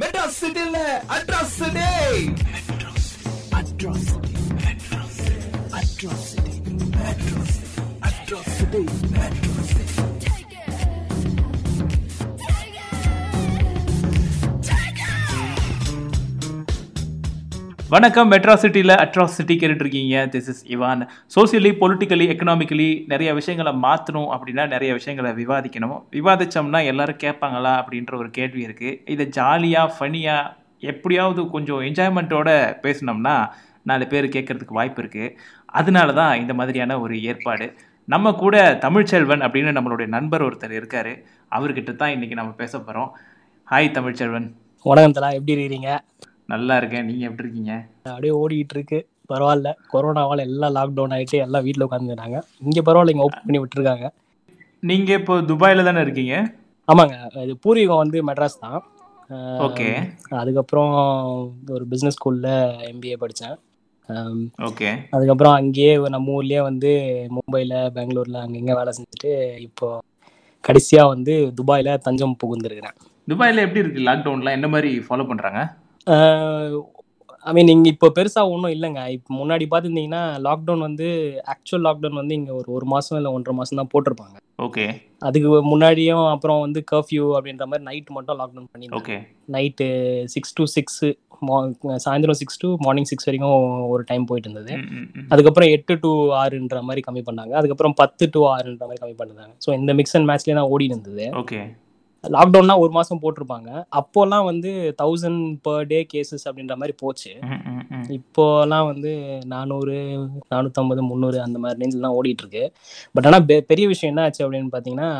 [0.00, 0.76] மெட்ராஸ் சிட்டில
[1.14, 1.88] atrocity
[3.58, 4.34] atrocity
[4.70, 5.34] atrocity
[5.80, 6.54] atrocity
[8.08, 8.82] atrocity
[17.92, 18.28] வணக்கம்.
[18.32, 20.16] மெட்ராசிட்டியில் அட்ராசிட்டி கேட்டுட்ருக்கீங்க.
[20.32, 21.00] This is Ivan
[21.34, 25.96] socially politically economically நிறைய விஷயங்களை மாற்றணும் அப்படின்னா நிறைய விஷயங்களை விவாதிக்கணும்.
[26.16, 30.52] விவாதித்தோம்னா எல்லோரும் கேட்பாங்களா அப்படின்ற ஒரு கேள்வி இருக்குது இதை ஜாலியாக ஃபனியாக
[30.92, 32.48] எப்படியாவது கொஞ்சம் என்ஜாய்மெண்ட்டோட
[32.84, 33.34] பேசினோம்னா
[33.90, 35.34] நாலு பேர் கேட்கறதுக்கு வாய்ப்பு இருக்குது
[35.80, 37.68] அதனால தான் இந்த மாதிரியான ஒரு ஏற்பாடு.
[38.14, 41.12] நம்ம கூட தமிழ்ச்செல்வன் அப்படின்னு நம்மளுடைய நண்பர் ஒருத்தர் இருக்கார்.
[41.58, 43.10] அவர்கிட்ட தான் இன்றைக்கி நம்ம பேச போகிறோம்
[43.72, 44.48] ஹாய் தமிழ்ச்செல்வன்.
[44.86, 45.30] வணக்கம் தலா.
[45.38, 45.90] எப்படி இருக்கிறீங்க?
[46.52, 47.06] நல்லா இருக்கேன்.
[47.08, 47.74] நீங்கள் எப்படி இருக்கீங்க?
[48.12, 48.98] அப்படியே ஓடிட்டு இருக்கு.
[49.32, 49.70] பரவாயில்ல.
[49.92, 54.06] கொரோனாவால் எல்லாம் லாக்டவுன் ஆகிட்டு எல்லாம் வீட்டில் உட்காந்துருந்தாங்க இங்கே பரவாயில்ல இங்கே ஓப்பன் பண்ணி விட்டுருக்காங்க.
[54.90, 56.36] நீங்கள் இப்போ துபாயில் தானே இருக்கீங்க?
[56.88, 57.16] ஆமாங்க.
[57.44, 58.78] இது பூர்வீகம் வந்து மெட்ராஸ் தான்.
[59.66, 59.88] ஓகே.
[60.40, 60.94] அதுக்கப்புறம்
[61.74, 62.54] ஒரு பிஸ்னஸ் ஸ்கூலில்
[62.92, 63.58] எம்பிஏ படித்தேன்
[64.68, 64.88] ஓகே.
[65.16, 66.90] அதுக்கப்புறம் அங்கேயே நம்ம ஊர்லேயே வந்து
[67.34, 69.32] மும்பையில் பெங்களூரில் அங்கங்கே வேலை செஞ்சுட்டு
[69.66, 69.88] இப்போ
[70.64, 72.96] கடைசியாக வந்து துபாயில் தஞ்சம் புகுந்துருக்கிறேன்.
[73.28, 74.00] துபாயில் எப்படி இருக்கு?
[74.08, 75.60] லாக்டவுன்லாம் என்ன மாதிரி ஃபாலோ பண்ணுறாங்க
[77.48, 79.02] ஐ மீன் இங்கே இப்போ பெருசாக ஒன்றும் இல்லைங்க.
[79.16, 81.06] இப்போ முன்னாடி பார்த்துருந்தீங்கன்னா லாக்டவுன் வந்து
[81.52, 84.36] ஆக்சுவல் லாக்டவுன் வந்து இங்கே ஒரு ஒரு மாதம் இல்லை ஒன்றரை மாதம் தான் போட்டிருப்பாங்க.
[84.66, 84.84] ஓகே
[85.28, 89.02] அதுக்கு முன்னாடியும் அப்புறம் வந்து கர்ஃப்யூ அப்படின்ற மாதிரி நைட் மட்டும் லாக்டவுன் பண்ணியிருந்தாங்க.
[89.02, 89.18] Okay
[89.56, 89.88] night
[90.34, 91.02] six to six
[92.04, 93.54] சாயந்தரம் சிக்ஸ் டு மார்னிங் சிக்ஸ் வரைக்கும்
[93.92, 94.72] ஒரு டைம் போயிட்டு இருந்தது
[95.32, 97.54] அதுக்கப்புறம் எட்டு டு ஆறுன்ற மாதிரி கம்மி பண்ணாங்க.
[97.60, 101.26] அதுக்கப்புறம் பத்து டு ஆறுன்ற மாதிரி கம்மி பண்ணாங்க ஸோ இந்த மிக்ஸ் அண்ட் மேட்ச்லேயே தான் ஓடி இருந்தது
[101.42, 101.60] ஓகே
[102.24, 103.70] லாக்டவுன்னா ஒரு மாதம் போட்டிருப்பாங்க.
[104.00, 104.70] அப்போல்லாம் வந்து
[105.02, 107.32] தௌசண்ட் பர் டே கேசஸ் அப்படின்ற மாதிரி போச்சு.
[108.18, 109.12] இப்போலாம் வந்து
[109.54, 109.96] நானூறு
[110.52, 112.64] நானூற்றம்பது முந்நூறு அந்த மாதிரி ரேஞ்சில் தான் ஓடிட்டு இருக்கு
[113.14, 115.10] பட் ஆனால் பெரிய விஷயம் என்ன ஆச்சு அப்படின்னு பார்த்தீங்கன்னா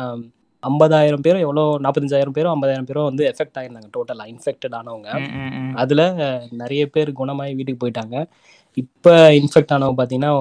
[0.63, 5.09] ஐம்பதாயிரம் பேரும் எவ்வளோ நாற்பத்தஞ்சாயிரம் பேரும் ஐம்பதாயிரம் பேரும் வந்து எஃபெக்ட் ஆயிருந்தாங்க டோட்டலாக இன்ஃபெக்டட் ஆனவங்க.
[5.83, 6.03] அதில்
[6.61, 8.17] நிறைய பேர் குணமாகி வீட்டுக்கு போயிட்டாங்க.
[8.77, 10.31] இப்போ இன்ஃபெக்ட் ஆனவங்க பார்த்தீங்கன்னா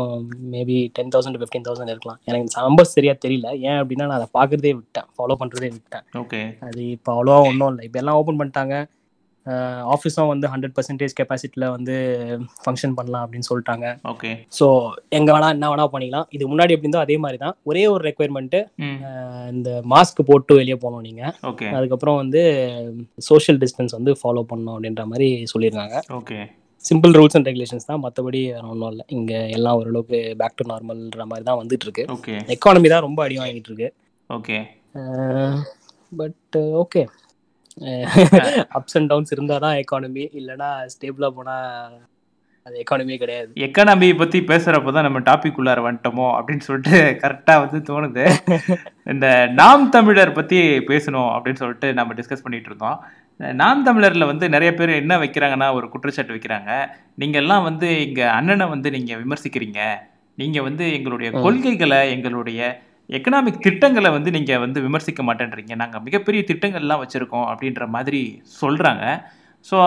[0.52, 2.20] maybe ten thousand fifteen thousand இருக்கலாம்.
[2.28, 3.48] எனக்கு நம்பர்ஸ் சரியா தெரியல.
[3.68, 5.08] ஏன் அப்படின்னா நான் அதை பார்க்குறதே விட்டேன்.
[5.16, 6.06] ஃபாலோ பண்ணுறதே விட்டேன்.
[6.22, 7.84] ஓகே அது இப்போ அவ்வளோவா ஒன்றும் இல்லை.
[7.88, 8.76] இப்போ எல்லாம் ஓப்பன் பண்ணிட்டாங்க.
[9.94, 11.94] ஆஃபீஸும் வந்து ஹண்ட்ரட் பர்சன்டேஜ் கெப்பாசிட்டியில் வந்து
[12.64, 13.86] ஃபங்க்ஷன் பண்ணலாம் அப்படின்னு சொல்லிட்டாங்க.
[14.12, 14.66] ஓகே ஸோ
[15.18, 16.26] எங்கே வேணா என்ன வேணா பண்ணிக்கலாம்.
[16.36, 17.56] இது முன்னாடி எப்படி இருந்தோ அதே மாதிரி தான்.
[17.70, 18.60] ஒரே ஒரு ரெக்குயர்மெண்ட்டு
[19.54, 22.42] இந்த மாஸ்க் போட்டு வெளியே போகணும் நீங்கள் ஓகே அதுக்கப்புறம் வந்து
[23.30, 25.98] சோஷியல் டிஸ்டன்ஸ் வந்து ஃபாலோ பண்ணணும் அப்படின்ற மாதிரி சொல்லியிருக்காங்க.
[26.20, 26.40] Okay
[26.84, 28.02] simple rules and regulations தான்.
[28.04, 29.04] மற்றபடி வேற ஒன்றும் இல்லை.
[29.16, 33.38] இங்கே எல்லாம் ஓரளவுக்கு பேக் டு நார்மல்ன்ற மாதிரி தான் வந்துட்டு இருக்கு ஓகே எக்கானமி தான் ரொம்ப அடி
[33.42, 33.88] வாங்கிட்டு இருக்கு
[34.30, 34.58] okay
[36.20, 37.02] but okay
[38.78, 41.92] ups and downs இருந்தால் தான் எக்கானமி இல்லைன்னா ஸ்டேபிளாக போனால்
[42.66, 43.50] அது எக்கானமியே கிடையாது.
[43.66, 48.24] எக்கானமி பற்றி பேசுகிறப்ப தான் நம்ம டாபிக் உள்ளார வந்துட்டோமோ அப்படின்னு சொல்லிட்டு கரெக்டாக வந்து தோணுது.
[49.12, 49.26] இந்த
[49.60, 50.58] நாம் தமிழர் பற்றி
[50.90, 52.98] பேசணும் அப்படின்னு சொல்லிட்டு நம்ம டிஸ்கஸ் பண்ணிட்டு இருந்தோம்.
[53.60, 56.70] நாம் தமிழரில் வந்து நிறைய பேர் என்ன வைக்கிறாங்கன்னா ஒரு குற்றச்சாட்டு வைக்கிறாங்க.
[57.20, 59.80] நீங்கள் எல்லாம் வந்து எங்கள் அண்ணனை வந்து நீங்கள் விமர்சிக்கிறீங்க.
[60.38, 62.60] நீங்கள் வந்து எங்களுடைய கொள்கைகளை எங்களுடைய
[63.18, 65.74] எக்கனாமிக் திட்டங்களை வந்து நீங்கள் வந்து விமர்சிக்க மாட்டேன்றீங்க.
[65.82, 68.22] நாங்கள் மிகப்பெரிய திட்டங்கள்லாம் வச்சுருக்கோம் அப்படின்ற மாதிரி
[68.60, 69.04] சொல்கிறாங்க
[69.70, 69.78] ஸோ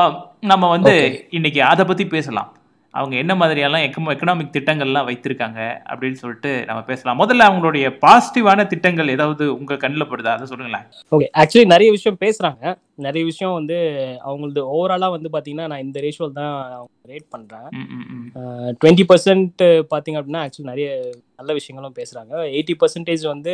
[0.51, 0.95] நம்ம வந்து
[1.37, 2.49] இன்னைக்கு அதை பற்றி பேசலாம்.
[2.99, 5.59] அவங்க என்ன மாதிரியெல்லாம் எக்கம எக்கனாமிக் திட்டங்கள்லாம் வைத்திருக்காங்க
[5.91, 7.19] அப்படின்னு சொல்லிட்டு நம்ம பேசலாம்.
[7.21, 10.33] முதல்ல அவங்களுடைய பாசிட்டிவான திட்டங்கள் ஏதாவது உங்கள் கண்ணில் படுதா?
[10.37, 10.85] அதை சொல்லுங்களேன்.
[11.15, 12.63] ஓகே ஆக்சுவலி நிறைய விஷயம் பேசுகிறாங்க
[13.07, 13.77] நிறைய விஷயம் வந்து
[14.27, 16.55] அவங்களது ஓவராலாக வந்து பார்த்தீங்கன்னா நான் இந்த ரேஷியோவில் தான்
[17.11, 17.69] ரேட் பண்ணுறேன்.
[18.81, 20.89] டுவெண்ட்டி பர்சன்ட் பார்த்தீங்க அப்படின்னா ஆக்சுவலி நிறைய
[21.39, 23.53] நல்ல விஷயங்களும் பேசுகிறாங்க எயிட்டி பர்சன்டேஜ் வந்து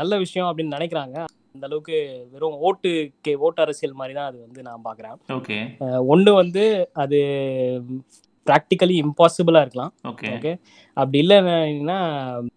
[0.00, 1.16] நல்ல விஷயம் அப்படின்னு நினைக்கிறாங்க.
[1.54, 1.98] அந்த அளவுக்கு
[2.32, 2.90] வெறும் ஓட்டு
[3.24, 5.56] கே ஓட்டு அரசியல் மாதிரி தான் அது வந்து நான் பார்க்குறேன் ஓகே
[6.12, 6.64] ஒன்று வந்து
[7.02, 7.20] அது
[8.46, 9.94] ப்ராக்டிக்கலி இம்பாசிபிளாக இருக்கலாம்.
[10.28, 10.60] ஓகே
[10.94, 12.48] அப்படி இல்லைன்னா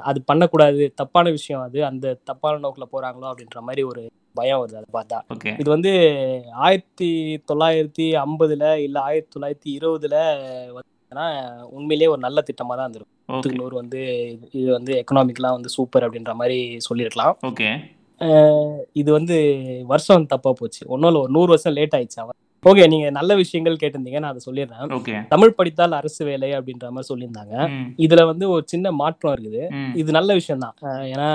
[0.00, 0.92] அது பண்ணக்கூடாது.
[0.94, 1.84] தப்பான விஷயம் அது.
[1.84, 4.82] அந்த தப்பான நோக்கில் போகிறாங்களோ அப்படின்ற மாதிரி ஒரு பயம் வருது.
[4.82, 5.20] அதை பார்த்தா.
[5.58, 5.90] இது வந்து
[6.52, 10.34] ஆயிரத்தி தொள்ளாயிரத்தி ஐம்பதுல இல்லை ஆயிரத்தி தொள்ளாயிரத்தி இருபதுல
[10.76, 13.14] வந்துன்னா உண்மையிலேயே ஒரு நல்ல திட்டமாக தான் இருந்திருக்கும்.
[13.26, 13.98] நூற்றுக்கு நூறு வந்து
[14.52, 17.38] இது- வந்து எக்கனாமிக்லாம் வந்து சூப்பர் அப்படின்ற மாதிரி சொல்லியிருக்கலாம்.
[17.46, 20.86] ஓகே இது வந்து வருஷம் தப்பா போச்சு.
[20.88, 22.20] ஒன்றும் இல்லை ஒரு நூறு வருஷம் லேட் ஆயிடுச்சு.
[22.20, 22.34] அவன்
[22.70, 24.86] ஓகே நீங்க நல்ல விஷயங்கள் கேட்டிருந்தீங்க நான் அதை சொல்லிடுறேன்.
[25.32, 27.54] தமிழ் படித்தால் அரசு வேலை அப்படின்ற மாதிரி சொல்லியிருந்தாங்க.
[28.04, 29.62] இதுல வந்து ஒரு சின்ன மாற்றம் இருக்குது.
[30.02, 30.76] இது நல்ல விஷயம் தான்
[31.12, 31.28] ஏன்னா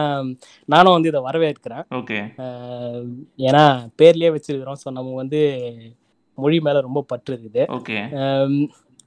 [0.74, 1.86] நானும் வந்து இதை வரவேற்கிறேன்.
[3.50, 3.64] ஏன்னா
[4.02, 4.80] பேர்லயே வச்சிருக்கிறோம்.
[4.84, 5.42] ஸோ நம்ம வந்து
[6.38, 7.64] மொழி மேல ரொம்ப பற்று இருக்குது.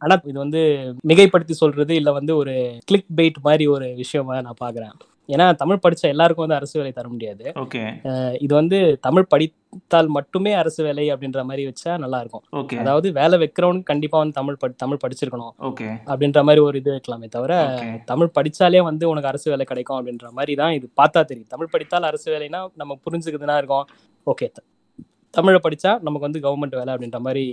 [0.03, 0.63] ஆனா இது வந்து
[1.11, 2.55] மிகைப்படுத்தி சொல்றது இல்ல வந்து ஒரு
[2.89, 4.95] கிளிக் பெயிட் மாதிரி ஒரு விஷயமா நான் பாக்குறேன்.
[5.29, 7.45] ஏன்னா தமிழ் படிச்ச எல்லாருக்கும் வந்து அரசு வேலை தர முடியாது.
[8.45, 12.45] இது வந்து தமிழ் படித்தால் மட்டுமே அரசு வேலை அப்படின்ற மாதிரி வச்சா நல்லா இருக்கும்
[12.83, 15.55] அதாவது வேலை வைக்கிறவனுக்கு கண்டிப்பா வந்து தமிழ் படி தமிழ் படிச்சிருக்கணும்.
[16.13, 17.55] அப்படின்ற மாதிரி ஒரு இது வைக்கலாமே தவிர
[18.13, 22.11] தமிழ் படிச்சாலே வந்து உனக்கு அரசு வேலை கிடைக்கும் அப்படின்ற மாதிரி தான் இது பார்த்தா தெரியும் தமிழ் படித்தால்
[22.11, 23.87] அரசு வேலைனா நம்ம புரிஞ்சுக்கிறதுனா இருக்கும்.
[24.27, 24.49] ஓகே.
[25.35, 27.45] தமிழை படிச்சா நமக்கு வந்து கவர்மெண்ட் வேலை அப்படின்ற மாதிரி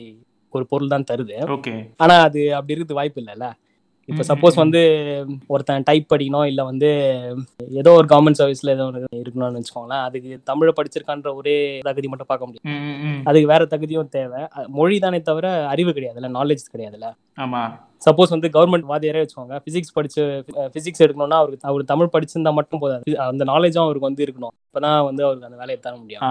[0.53, 1.35] ஒரு பொருள் தான் தருது.
[2.03, 3.47] ஆனா அது அப்படி இருக்குது வாய்ப்பு இல்லைல்ல.
[4.05, 4.79] இப்போ சப்போஸ் வந்து
[5.47, 6.89] ஒருத்தன் டைப் படிக்கணும் இல்லை வந்து
[7.71, 12.45] ஏதோ ஒரு கவர்மெண்ட் சர்வீஸ்ல ஏதோ ஒன்று இருக்கணும்னு வச்சுக்கோங்களேன் அதுக்கு தமிழை படிச்சிருக்கான்ற ஒரே தகுதி மட்டும் பார்க்க
[12.45, 12.65] முடியும்.
[13.23, 14.47] அதுக்கு வேற தகுதியும் தேவை.
[14.67, 17.09] மொழி தானே தவிர அறிவு கிடையாதுல்ல நாலேஜ் கிடையாதுல்ல.
[17.37, 17.61] ஆமா.
[18.05, 23.19] சப்போஸ் வந்து கவர்மெண்ட் வாதியாரே வச்சுக்கோங்க பிசிக்ஸ் படிச்சு பிசிக்ஸ் எடுக்கணும்னா அவருக்கு அவர் தமிழ் படிச்சிருந்தா மட்டும் போதாது.
[23.19, 24.53] அந்த நாலேஜும் அவருக்கு வந்து இருக்கணும்.
[24.65, 26.23] அப்பதான் வந்து அவருக்கு அந்த வேலையை தர முடியும்.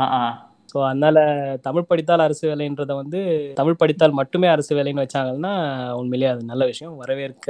[0.71, 1.19] ஸோ அதனால
[1.63, 3.21] தமிழ் படித்தால் அரசு வேலைன்றதை வந்து
[3.55, 5.53] தமிழ் படித்தால் மட்டுமே அரசு வேலைன்னு வச்சாங்கன்னா
[5.93, 7.47] உண்மையிலேயே அது நல்ல விஷயம் வரவேற்க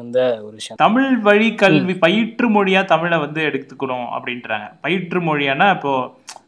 [0.00, 0.76] வந்த ஒரு விஷயம்.
[0.76, 4.66] தமிழ் வழி கல்வி பயிற்று மொழியா தமிழை வந்து எடுத்துக்கணும் அப்படின்றாங்க.
[4.80, 5.92] பயிற்று மொழியானா இப்போ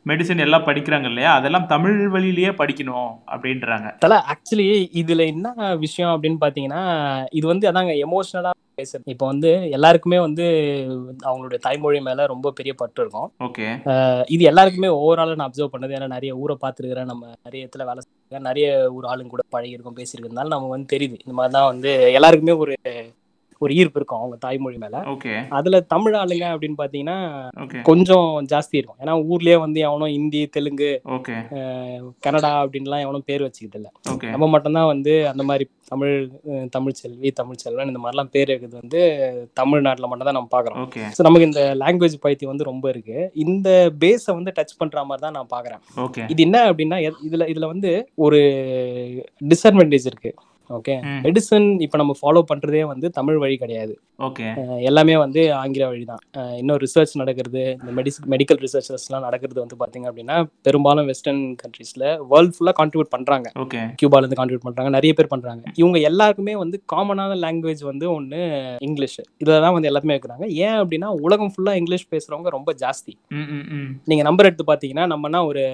[0.07, 1.31] மெடிசன் எல்லாம் படிக்கிறாங்க இல்லையா?
[1.35, 3.89] அதெல்லாம் தமிழ் வழியிலேயே படிக்கணும் அப்படின்றாங்க.
[3.99, 4.67] தல ஆக்சுவலி
[5.03, 6.83] இதுல என்ன விஷயம் அப்படின்னு பாத்தீங்கன்னா
[7.31, 10.45] இது வந்து அதாங்க எமோஷனலா பேசுறது இப்போ வந்து எல்லாருக்குமே வந்து
[11.29, 13.29] அவங்களுடைய தாய்மொழி மேல ரொம்ப பெரிய பற்று இருக்கும்.
[13.47, 13.67] ஓகே.
[14.35, 18.49] இது எல்லாருக்குமே ஓவரால நான் அப்சர்வ் பண்ணது ஏன்னா நிறைய ஊரை பார்த்துருக்கிறேன் நம்ம நிறைய இடத்துல வேலை செய்யிருக்கேன்
[18.51, 21.19] நிறைய ஊர் ஆளுங்க கூட பழகிருக்கோம் பேசியிருக்கிறதுனால நமக்கு வந்து தெரியுது.
[21.27, 22.75] இந்த மாதிரி தான் வந்து எல்லாருக்குமே ஒரு
[23.63, 24.97] ஒரு ஈர்ப்பு இருக்கும் அவங்க தாய்மொழி மேல.
[25.59, 27.17] அதுல தமிழ் ஆளுங்க அப்படின்னு பாத்தீங்கன்னா
[27.89, 29.01] கொஞ்சம் ஜாஸ்தி இருக்கும்.
[29.03, 31.37] ஏன்னா ஊர்லயே வந்து எவனும் ஹிந்தி தெலுங்கு ஓகே.
[32.27, 33.89] கன்னடா அப்படின்லாம் எவனும் பேர் வச்சுக்கிட்டு இல்ல.
[34.35, 36.15] நம்ம மட்டும்தான் வந்து அந்த மாதிரி தமிழ்
[36.75, 39.01] தமிழ் செல்வி தமிழ் செல்வன் இந்த மாதிரிலாம் பேர் இருக்குது வந்து
[39.61, 40.81] தமிழ்நாட்டில் மட்டும் தான் நம்ம பார்க்குறோம்
[41.17, 43.19] ஸோ நமக்கு இந்த லாங்குவேஜ் பயிற்சி வந்து ரொம்ப இருக்கு.
[43.45, 43.69] இந்த
[44.03, 45.83] பேஸை வந்து டச் பண்ற மாதிரி தான் நான் பார்க்குறேன்
[46.35, 46.99] இது என்ன அப்படின்னா
[47.29, 47.93] இதுல இதுல வந்து
[48.27, 48.41] ஒரு
[49.53, 50.33] டிஸ்அட்வான்டேஜ் இருக்கு.
[50.71, 50.95] ஓகே.
[51.25, 53.95] மெடிசன் இப்போ நம்ம ஃபாலோ பண்றதே வந்து தமிழ் வழி கிடையாது.
[54.21, 54.47] ஓகே
[54.89, 56.23] எல்லாமே வந்து ஆங்கில வழி தான்
[56.59, 62.55] இன்னும் ரிசர்ச் நடக்கிறது இந்த மெடிஸ் மெடிக்கல் ரிசர்ச்சஸ்லாம் நடக்கிறது வந்து பார்த்தீங்க அப்படின்னா பெரும்பாலும் வெஸ்டர்ன் கண்ட்ரீஸ்ல வேர்ல்ட்
[62.57, 63.49] ஃபுல்லாக கான்ட்ரிபியூட் பண்றாங்க.
[63.65, 65.65] ஓகே கியூபால இருந்து கான்ட்ரிபியூட் பண்றாங்க நிறைய பேர் பண்றாங்க.
[65.83, 68.41] இவங்க எல்லாருக்குமே வந்து காமனான லாங்குவேஜ் வந்து ஒன்று
[68.81, 73.15] இங்கிலீஷ் இதில் தான் வந்து எல்லாத்துமே வைக்கிறாங்க ஏன் அப்படின்னா உலகம் ஃபுல்லாக இங்கிலீஷ் பேசுறவங்க ரொம்ப ஜாஸ்தி.
[73.33, 73.91] ம் ம் ம்.
[74.07, 75.65] நீங்க நம்பர் எடுத்து பார்த்தீங்கன்னா நம்மனா ஒரு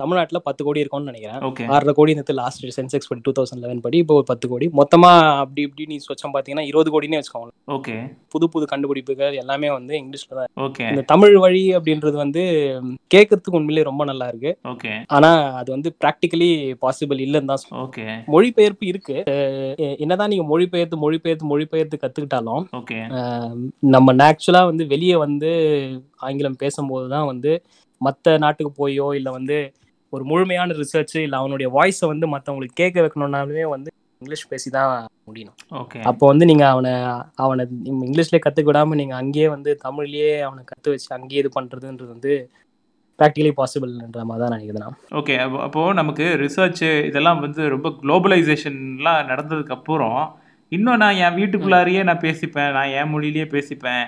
[0.00, 1.68] தமிழ்நாட்டுல பத்து கோடி இருக்கோம்னு நினைக்கிறேன்.
[1.74, 4.66] ஆறரை கோடி இந்த லாஸ்ட் சென்செக்ஸ் படி டூ தௌசண்ட் லெவன் படி இப்போ ஒரு பத்து கோடி.
[4.80, 5.10] மொத்தமா
[5.42, 7.96] அப்படி இப்படி நீ சொச்சம் பார்த்தீங்கன்னா இருபது கோடினே வச்சுக்கோங்க ஓகே
[8.34, 10.50] புது புது கண்டுபிடிப்புகள் எல்லாமே வந்து இங்கிலீஷ்ல தான்.
[10.66, 12.44] ஓகே இந்த தமிழ் வழி அப்படின்றது வந்து
[13.14, 14.52] கேட்கறதுக்கு உண்மையிலேயே ரொம்ப நல்லா இருக்கு.
[14.72, 15.30] ஓகே ஆனா
[15.60, 16.50] அது வந்து ப்ராக்டிக்கலி
[16.84, 17.66] பாசிபிள் இல்லைன்னு தான்.
[17.84, 19.18] ஓகே மொழிபெயர்ப்பு இருக்கு.
[20.04, 22.98] என்னதான் நீங்க மொழிபெயர்த்து மொழிபெயர்த்து மொழிபெயர்த்து கத்துக்கிட்டாலும் ஓகே
[23.96, 25.50] நம்ம ஆக்சுவலா வந்து வெளியே வந்து
[26.26, 27.52] ஆங்கிலம் பேசும்போது தான் வந்து
[28.00, 29.56] மற்ற நாட்டுக்கு போயோ இல்லை வந்து
[30.12, 33.90] ஒரு முழுமையான ரிசர்ச் இல்லை அவனுடைய வாய்ஸை வந்து மற்றவங்களுக்கு கேட்க வைக்கணும்னாலுமே வந்து
[34.22, 34.90] இங்கிலீஷ் பேசி தான்
[35.28, 35.56] முடியணும்.
[35.82, 36.00] ஓகே.
[36.10, 36.92] அப்போ வந்து நீங்க அவனை
[37.44, 37.62] அவனை
[38.06, 42.34] இங்கிலீஷ்லேயே கற்றுக்க விடாம நீங்க அங்கேயே வந்து தமிழ்லயே அவனை கற்று வச்சு அங்கேயே இது பண்றதுன்றது வந்து
[43.18, 44.98] ப்ராக்டிகலி பாசிபிள்ன்ற மாதிரி தான் நினைக்கிறேன் நான்.
[45.20, 45.34] ஓகே.
[45.44, 50.20] அப்போ அப்போ நமக்கு ரிசர்ச் இதெல்லாம் வந்து ரொம்ப குளோபலைசேஷன்லாம் நடந்ததுக்கு அப்புறம்
[50.72, 52.72] இன்னும் நான் என் வீட்டுக்குள்ளாரையே நான் பேசிப்பேன்.
[52.76, 54.04] நான் என் மொழியிலேயே பேசிப்பேன்.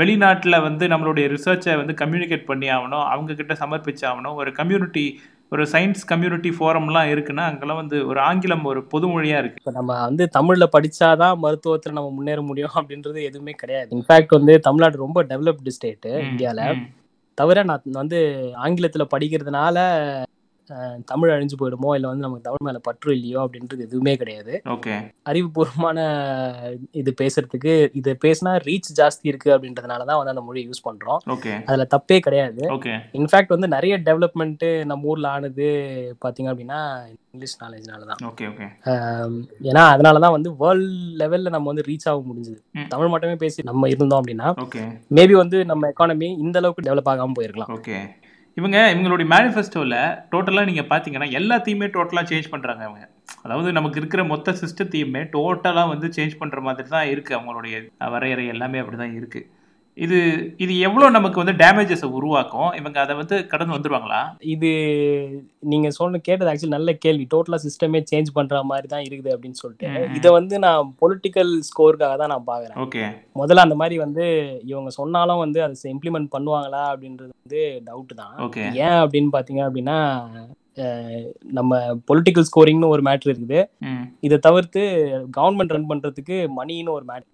[0.00, 5.04] வெளிநாட்டில் வந்து நம்மளுடைய ரிசர்ச்சை வந்து கம்யூனிகேட் பண்ணி ஆகணும் அவங்க கிட்ட சமர்ப்பிச்சு ஆகணும் ஒரு கம்யூனிட்டி
[5.54, 9.60] ஒரு சயின்ஸ் கம்யூனிட்டி ஃபோரம்லாம் இருக்குன்னா அங்கெல்லாம் வந்து ஒரு ஆங்கிலம் ஒரு பொது மொழியா இருக்கு.
[9.60, 13.88] இப்போ நம்ம வந்து தமிழ்ல படிச்சாதான் மருத்துவத்துல நம்ம முன்னேற முடியும் அப்படின்றது எதுவுமே கிடையாது.
[13.96, 16.62] இன்ஃபேக்ட் வந்து தமிழ்நாடு ரொம்ப டெவலப்டு ஸ்டேட் ம், இந்தியால.
[16.74, 16.84] ம்.
[17.38, 18.18] தவிர நான் வந்து
[18.64, 19.78] ஆங்கிலத்துல படிக்கிறதுனால
[21.04, 21.90] தமிழ் அழிஞ்சு போயிடுமோ?
[21.94, 23.38] இல்லை வந்து நமக்கு தமிழ் மேல பற்று இல்லையோ?
[23.40, 24.60] அப்படின்றது எதுவுமே கிடையாது.
[24.64, 24.94] ஓகே.
[25.30, 25.98] அறிவுபூர்வமான
[26.90, 31.18] இது பேசுறதுக்கு இது பேசினா ரீச் ஜாஸ்தி இருக்கு அப்படின்றதுனால தான் வந்து அந்த மொழியை யூஸ் பண்றோம்.
[31.26, 31.64] ஓகே.
[31.64, 32.62] அதுல தப்பே கிடையாது.
[32.68, 32.94] ஓகே.
[33.12, 35.66] இன்ஃபேக்ட் வந்து நிறைய டெவலப்மெண்ட் நம்ம ஊர்ல ஆனது
[36.24, 36.80] பாத்தீங்க அப்படின்னா
[37.32, 38.32] இங்கிலீஷ் நாலேஜ்னால தான்.
[38.32, 38.66] Okay okay.
[39.62, 42.86] ஏன்னா அதனால தான் வந்து வேர்ல்ட் லெவல்ல நம்ம வந்து ரீச் ஆக முடிஞ்சது.
[42.88, 44.50] தமிழ் மட்டுமே பேசி நம்ம இருந்தோம் அப்படின்னா
[45.10, 47.72] மேபி வந்து நம்ம எக்கானமி இந்த அளவுக்கு டெவலப் ஆகாம போயிருக்கலாம்.
[47.78, 47.98] ஓகே.
[48.56, 49.96] இவங்க இவங்களுடைய மேனிஃபெஸ்டோவில்
[50.30, 53.02] டோட்டலாக நீங்கள் பார்த்தீங்கன்னா எல்லாத்தையுமே டோட்டலாக சேஞ்ச் பண்ணுறாங்க அவங்க
[53.42, 57.76] அதாவது நமக்கு இருக்கிற மொத்த சிஸ்டத்தையுமே டோட்டலாக வந்து சேஞ்ச் பண்ணுற மாதிரி தான் இருக்குது அவங்களுடைய
[58.12, 59.46] வரையறை எல்லாமே அப்படி தான் இருக்குது
[59.96, 60.18] இது
[60.64, 62.70] இது எவ்வளோ நமக்கு வந்து டேமேஜஸை உருவாக்கும்?
[62.78, 64.20] இவங்க அதை வந்து கடந்து வந்துருவாங்களா?
[64.54, 64.70] இது
[65.72, 67.24] நீங்க சொன்ன கேட்டது ஆக்சுவலி நல்ல கேள்வி.
[67.34, 69.90] டோட்டலா சிஸ்டமே சேஞ்ச் பண்ற மாதிரி தான் இருக்குது அப்படின்னு சொல்லிட்டு.
[70.18, 73.04] இதை வந்து நான் பொலிட்டிக்கல் ஸ்கோருக்காக தான் நான் பாக்குறேன் ஓகே.
[73.42, 74.26] முதல்ல அந்த மாதிரி வந்து
[74.72, 78.36] இவங்க சொன்னாலும் வந்து அதை இம்ப்ளிமெண்ட் பண்ணுவாங்களா அப்படின்றது வந்து டவுட் தான்.
[78.84, 79.98] ஏன் அப்படின்னு பாத்தீங்க அப்படின்னா
[81.58, 81.72] நம்ம
[82.10, 83.60] பொலிட்டிக்கல் ஸ்கோரிங்னு ஒரு மேட்ரு இருக்குது.
[84.26, 84.80] இதை தவிர்த்து
[85.36, 87.30] கவர்மெண்ட் ரன் பண்றதுக்கு மணின்னு ஒரு மேட்ரு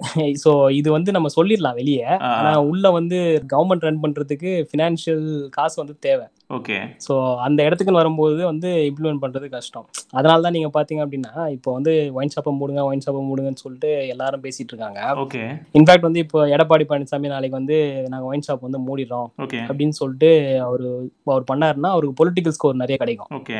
[0.42, 2.04] ஸோ இது வந்து நம்ம சொல்லிடலாம் வெளியே.
[2.20, 2.30] ஆ.
[2.38, 3.18] ஆனா உள்ள வந்து
[3.52, 6.26] கவர்மெண்ட் ரன் பண்றதுக்கு ஃபினான்ஷியல் காசு வந்து தேவை.
[6.50, 6.76] ஓகே.
[7.06, 9.86] ஸோ அந்த இடத்துக்குன்னு வரும்போது வந்து இம்ப்ளிமெண்ட் பண்றது கஷ்டம்.
[10.12, 14.44] அதனால தான் நீங்க பாத்தீங்க அப்படின்னா இப்போ வந்து ஒயின் ஷாப்பை மூடுங்க ஒயின் ஷாப்பை மூடுங்கன்னு சொல்லிட்டு எல்லாரும்
[14.44, 15.00] பேசிட்டு இருக்காங்க.
[15.16, 15.42] ஓகே.
[15.74, 19.30] இன்ஃபேக்ட் வந்து இப்போ எடப்பாடி பழனிசாமி நாளைக்கு வந்து நாங்க ஒயின் ஷாப் வந்து மூடிடுறோம்
[19.68, 20.88] அப்படின்னு சொல்லிட்டு அவரு
[21.26, 23.32] அவர் பண்ணாருன்னா அவருக்கு பொலிட்டிக்கல் ஸ்கோர் நிறைய கிடைக்கும்.
[23.32, 23.58] ஓகே.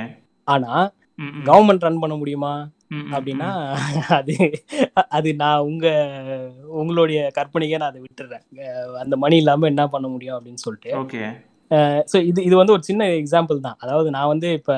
[0.48, 0.72] ஆனா
[1.18, 2.52] ம், ம், கவர்மெண்ட் ரன் பண்ண முடியுமா?
[3.14, 3.48] அப்படின்னா
[4.18, 4.34] அது
[5.16, 5.86] அது நான் உங்க
[6.80, 8.44] உங்களுடைய கற்பனைக்கே நான் அதை விட்டுறேன்.
[9.02, 10.92] அந்த மணி இல்லாம என்ன பண்ண முடியும் அப்படின்னு சொல்லிட்டு.
[11.02, 11.24] ஓகே.
[12.10, 13.76] ஸோ இது இது வந்து ஒரு சின்ன எக்ஸாம்பிள் தான்.
[13.84, 14.74] அதாவது நான் வந்து இப்போ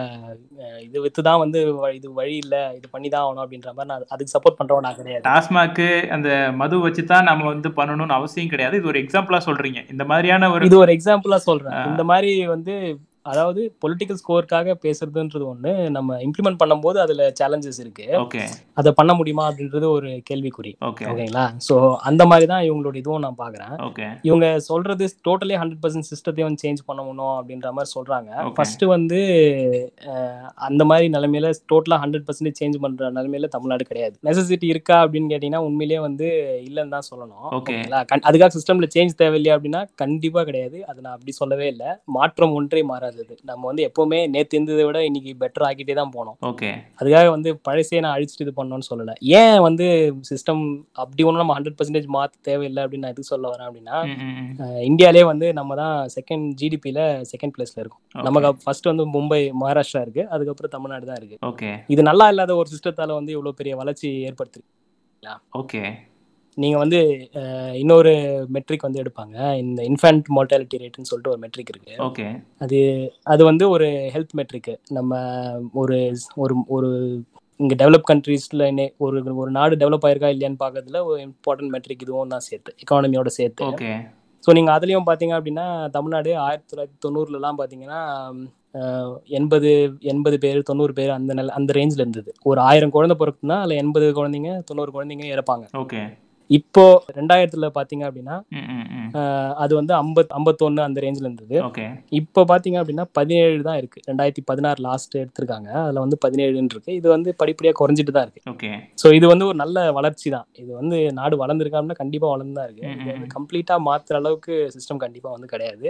[0.87, 1.59] இது வித்து தான் வந்து
[1.99, 5.25] இது வழி இல்லை இது பண்ணி தான் ஆகணும் அப்படின்ற மாதிரி நான் அதுக்கு சப்போர்ட் பண்றவன் நான் கிடையாது.
[5.31, 6.31] டாஸ்மாக்கு அந்த
[6.61, 8.79] மது வச்சு தான் நம்ம வந்து பண்ணணும்னு அவசியம் கிடையாது.
[8.81, 9.83] இது ஒரு எக்ஸாம்பிளா சொல்றீங்க.
[9.95, 11.77] இந்த மாதிரியான ஒரு இது ஒரு எக்ஸாம்பிளா சொல்றேன்.
[11.93, 12.77] இந்த மாதிரி வந்து
[13.33, 18.07] அதாவது பொலிட்டிக்கல் ஸ்கோருக்காக பேசுறதுன்றது ஒண்ணு நம்ம இம்ப்ளிமெண்ட் பண்ணும்போது அதுல சேலஞ்சஸ் இருக்கு.
[18.81, 20.73] அதை பண்ண முடியுமா அப்படின்றது ஒரு கேள்விக்குறி.
[20.89, 21.45] ஓகே ஓகேங்களா?
[21.69, 21.75] ஸோ
[22.11, 23.75] அந்த மாதிரி தான் இவங்களோட இதுவும் நான் பாக்குறேன்
[24.29, 28.31] இவங்க சொல்றது டோட்டலி ஹண்ட்ரட் பர்சன்ட் சிஸ்டத்தையும் வந்து சேஞ்ச் பண்ணணும் அப்படின்ற மாதிரி சொல்றாங்க.
[28.57, 29.21] ஃபர்ஸ்ட் வந்து
[30.69, 34.15] அந்த மாதிரி நிலைமையில டோட்டலா ஹண்ட்ரட் பர்சன்டேஜ் சேஞ்ச் பண்ற நிலைமையில தமிழ்நாடு கிடையாது.
[34.29, 36.29] நெசசிட்டி இருக்கா அப்படின்னு கேட்டீங்கன்னா உண்மையிலேயே வந்து
[36.69, 37.49] இல்லைன்னு தான் சொல்லணும்.
[37.59, 38.01] ஓகேங்களா?
[38.29, 40.79] அதுக்காக சிஸ்டம்ல சேஞ்ச் தேவையில்லையா அப்படின்னா கண்டிப்பா கிடையாது.
[40.91, 41.91] அது நான் அப்படி சொல்லவே இல்லை.
[42.17, 42.83] மாற்றம் ஒன்றே
[43.17, 46.37] மாறாதது நம்ம வந்து எப்பவுமே நேத்து இருந்ததை விட இன்னைக்கு பெட்டர் ஆக்கிட்டே தான் போனோம்.
[46.51, 46.71] ஓகே.
[47.01, 49.15] அதுக்காக வந்து பழசே நான் அழிச்சிட்டு இது பண்ணணும்னு சொல்லல.
[49.41, 49.87] ஏன் வந்து
[50.31, 50.63] சிஸ்டம்
[51.03, 53.97] அப்படி ஒன்றும் நம்ம ஹண்ட்ரட் பர்சன்டேஜ் மாற்ற தேவையில்லை அப்படின்னு நான் எதுக்கு சொல்ல வரேன் அப்படின்னா
[54.91, 58.03] இந்தியாலே வந்து நம்ம தான் செகண்ட் ஜிடிபியில் செகண்ட் பிளேஸ்ல இருக்கும்.
[58.29, 60.25] நமக்கு ஃபர்ஸ்ட் வந்து மும்பை மகாராஷ்டிரா இருக்கு.
[60.35, 61.39] அதுக்கப்புறம் தமிழ்நாடு தான் இருக்கு.
[61.51, 61.71] ஓகே.
[61.95, 64.63] இது நல்லா இல்லாத ஒரு சிஸ்டத்தால வந்து இவ்வளவு பெரிய வளர்ச்சி ஏற்படுத்தி
[65.61, 65.81] ஓகே.
[66.57, 66.99] நீங்க வந்து
[67.75, 68.13] இன்னொரு
[68.49, 69.37] மெட்ரிக் வந்து எடுப்பாங்க.
[69.63, 71.95] இந்த இன்ஃபேண்ட் மோர்டாலிட்டி ரேட்னு சொல்லிட்டு ஒரு மெட்ரிக் இருக்கு.
[72.07, 72.27] ஓகே.
[72.59, 72.79] அது
[73.25, 75.13] அது வந்து ஒரு ஹெல்த் மெட்ரிக் நம்ம
[75.75, 75.99] ஒரு
[76.37, 76.91] ஒரு ஒரு
[77.61, 78.65] இங்க டெவலப் கண்ட்ரீஸ்ல
[78.99, 83.65] ஒரு ஒரு நாடு டெவலப் ஆயிருக்கா இல்லையான்னு பார்க்கறதுல ஒரு இம்பார்ட்டன்ட் மெட்ரிக் இதுவும் தான் சேர்த்து எக்கானமியோட சேர்த்து.
[83.71, 83.93] ஓகே.
[84.45, 88.01] ஸோ நீங்கள் அதுலேயும் பார்த்தீங்க அப்படின்னா தமிழ்நாடு ஆயிரத்தி தொள்ளாயிரத்தி தொண்ணூறுலலாம் பார்த்தீங்கன்னா
[89.39, 89.71] எண்பது
[90.13, 92.31] எண்பது பேர் தொண்ணூறு பேர் அந்த நில அந்த ரேஞ்சில் இருந்தது.
[92.43, 95.67] ஒரு ஆயிரம் குழந்தை பிறக்குதுன்னா அதில் எண்பது குழந்தைங்க தொண்ணூறு குழந்தைங்க இறப்பாங்க.
[95.75, 96.03] ஓகே.
[96.51, 96.83] இப்போ
[97.17, 98.37] ரெண்டாயிரத்துல பார்த்தீங்க அப்படின்னா
[99.63, 101.57] அது வந்து ஐம்பத் ஐம்பத்தொன்று அந்த ரேஞ்சில் இருந்தது.
[102.21, 104.01] இப்போ பார்த்தீங்க அப்படின்னா பதினேழு தான் இருக்கு.
[104.11, 105.71] ரெண்டாயிரத்தி பதினாறு லாஸ்ட் எடுத்திருக்காங்க.
[105.85, 106.93] அதில் வந்து பதினேழுன்னு இருக்கு.
[107.01, 108.71] இது வந்து படிப்படியாக குறைஞ்சிட்டு தான் இருக்கு.
[109.03, 110.47] ஸோ இது வந்து ஒரு நல்ல வளர்ச்சி தான்.
[110.63, 112.85] இது வந்து நாடு வளர்ந்துருக்கா அப்படின்னா கண்டிப்பாக வளர்ந்து தான் இருக்கு.
[113.01, 115.87] இது வந்து கம்ப்ளீட்டாக மாற்றுற அளவுக்கு சிஸ்டம் கண்டிப்பாக வந்து கிடையாது.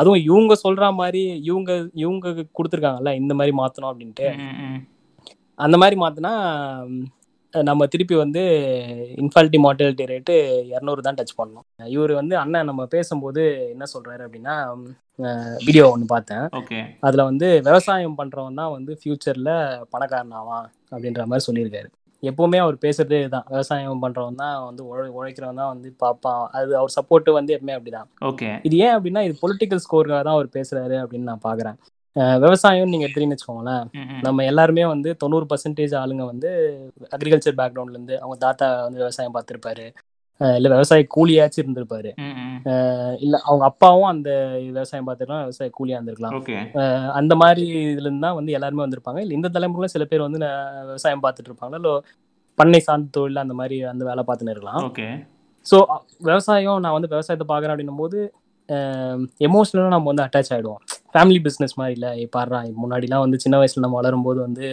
[0.00, 1.70] அதுவும் இவங்க சொல்ற மாதிரி இவங்க
[2.04, 4.28] இவங்க கொடுத்துருக்காங்கல்ல இந்த மாதிரி மாற்றணும் அப்படின்ட்டு.
[5.66, 6.34] அந்த மாதிரி மாற்றினா
[7.54, 8.40] நம்ம திருப்பி வந்து
[9.22, 10.34] இன்ஃபால்ட்டி மார்டாலிட்டி ரேட்டு
[10.72, 13.42] இரநூறு தான் டச் பண்ணணும் இவர் வந்து அண்ணன் நம்ம பேசும்போது
[13.74, 14.54] என்ன சொல்றாரு அப்படின்னா
[15.66, 16.44] வீடியோ ஒன்று பார்த்தேன்.
[16.60, 16.80] ஓகே.
[17.00, 19.52] அதுல வந்து விவசாயம் பண்றவன் தான் வந்து ஃபியூச்சர்ல
[19.94, 21.88] பணக்காரன் ஆவான் அப்படின்ற மாதிரி சொல்லியிருக்காரு.
[22.22, 23.48] எப்பவுமே அவர் பேசுறதே இதுதான்.
[23.50, 26.44] விவசாயம் பண்றவன் தான் வந்து உழை உழைக்கிறவன் தான் வந்து பார்ப்பான்.
[26.58, 28.08] அது அவர் சப்போர்ட் வந்து எப்பவுமே அப்படிதான்.
[28.30, 28.48] ஓகே.
[28.68, 31.78] இது ஏன் அப்படின்னா இது பொலிட்டிக்கல் ஸ்கோருக்காக தான் அவர் பேசுறாரு அப்படின்னு நான் பாக்குறேன்
[32.16, 33.82] அஹ் விவசாயம் நீங்க எடுத்தீங்கன்னு வச்சுக்கோங்களேன்.
[34.22, 36.50] நம்ம எல்லாருமே வந்து தொண்ணூறு பர்சன்டேஜ் ஆளுங்க வந்து
[37.12, 39.86] அக்ரிகல்ச்சர் பேக்ரவுண்ட்ல இருந்து அவங்க தாத்தா வந்து விவசாயம் பார்த்திருப்பாரு.
[40.40, 42.10] இல்ல விவசாய கூலியாச்சும் இருந்திருப்பாரு.
[43.20, 44.30] இல்ல அவங்க அப்பாவும் அந்த
[44.68, 46.34] விவசாயம் பார்த்துருக்கலாம் விவசாய கூலியா இருந்திருக்கலாம்.
[47.14, 49.20] அந்த மாதிரி இதுல இருந்து தான் வந்து எல்லாருமே வந்திருப்பாங்க.
[49.20, 50.40] இல்ல இந்த தலைமுறையில சில பேர் வந்து
[50.90, 51.92] விவசாயம் பார்த்துட்டு இருப்பாங்க இல்ல
[52.58, 54.80] பண்ணை சார்ந்த தொழில் அந்த மாதிரி அந்த வேலை பார்த்துன்னு இருக்கலாம்.
[55.66, 55.76] ஸோ
[56.22, 58.18] விவசாயம் நான் வந்து விவசாயத்தை பார்க்குறேன் அப்படின்னும் போது
[59.40, 60.82] எமோஷ்னலாக நம்ம வந்து அட்டாச் ஆகிடுவோம்
[61.14, 62.10] ஃபேமிலி பிஸ்னஸ் மாதிரி இல்லை.
[62.36, 64.66] பாடுறா முன்னாடிலாம் வந்து சின்ன வயசுல நம்ம வளரும் போது வந்து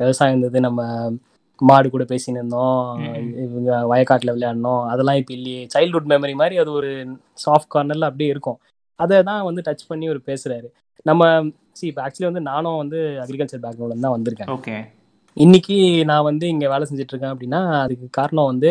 [0.00, 0.80] விவசாயம் இருந்தது நம்ம
[1.60, 2.82] மாடு கூட பேசின்னு இருந்தோம்.
[3.44, 4.82] இவங்க வயக்காட்டில் விளையாடணும்.
[4.92, 5.62] அதெல்லாம் இப்போ இல்லையே.
[5.74, 6.90] சைல்ட்ஹுட் மெமரி மாதிரி அது ஒரு
[7.44, 8.58] சாஃப்ட் கார்னரில் அப்படியே இருக்கும்.
[9.00, 10.68] அதை தான் வந்து டச் பண்ணி ஒரு பேசுறாரு.
[11.06, 11.22] நம்ம
[11.78, 14.50] சி இப்போ ஆக்சுவலி வந்து நானும் வந்து அக்ரிகல்ச்சர் பேக்ரவுண்ட்ல தான் வந்திருக்கேன்.
[14.56, 14.76] ஓகே.
[15.36, 15.76] இன்னைக்கு
[16.10, 18.70] நான் வந்து இங்க வேலை செஞ்சுட்டு இருக்கேன் அப்படின்னா அதுக்கு காரணம் வந்து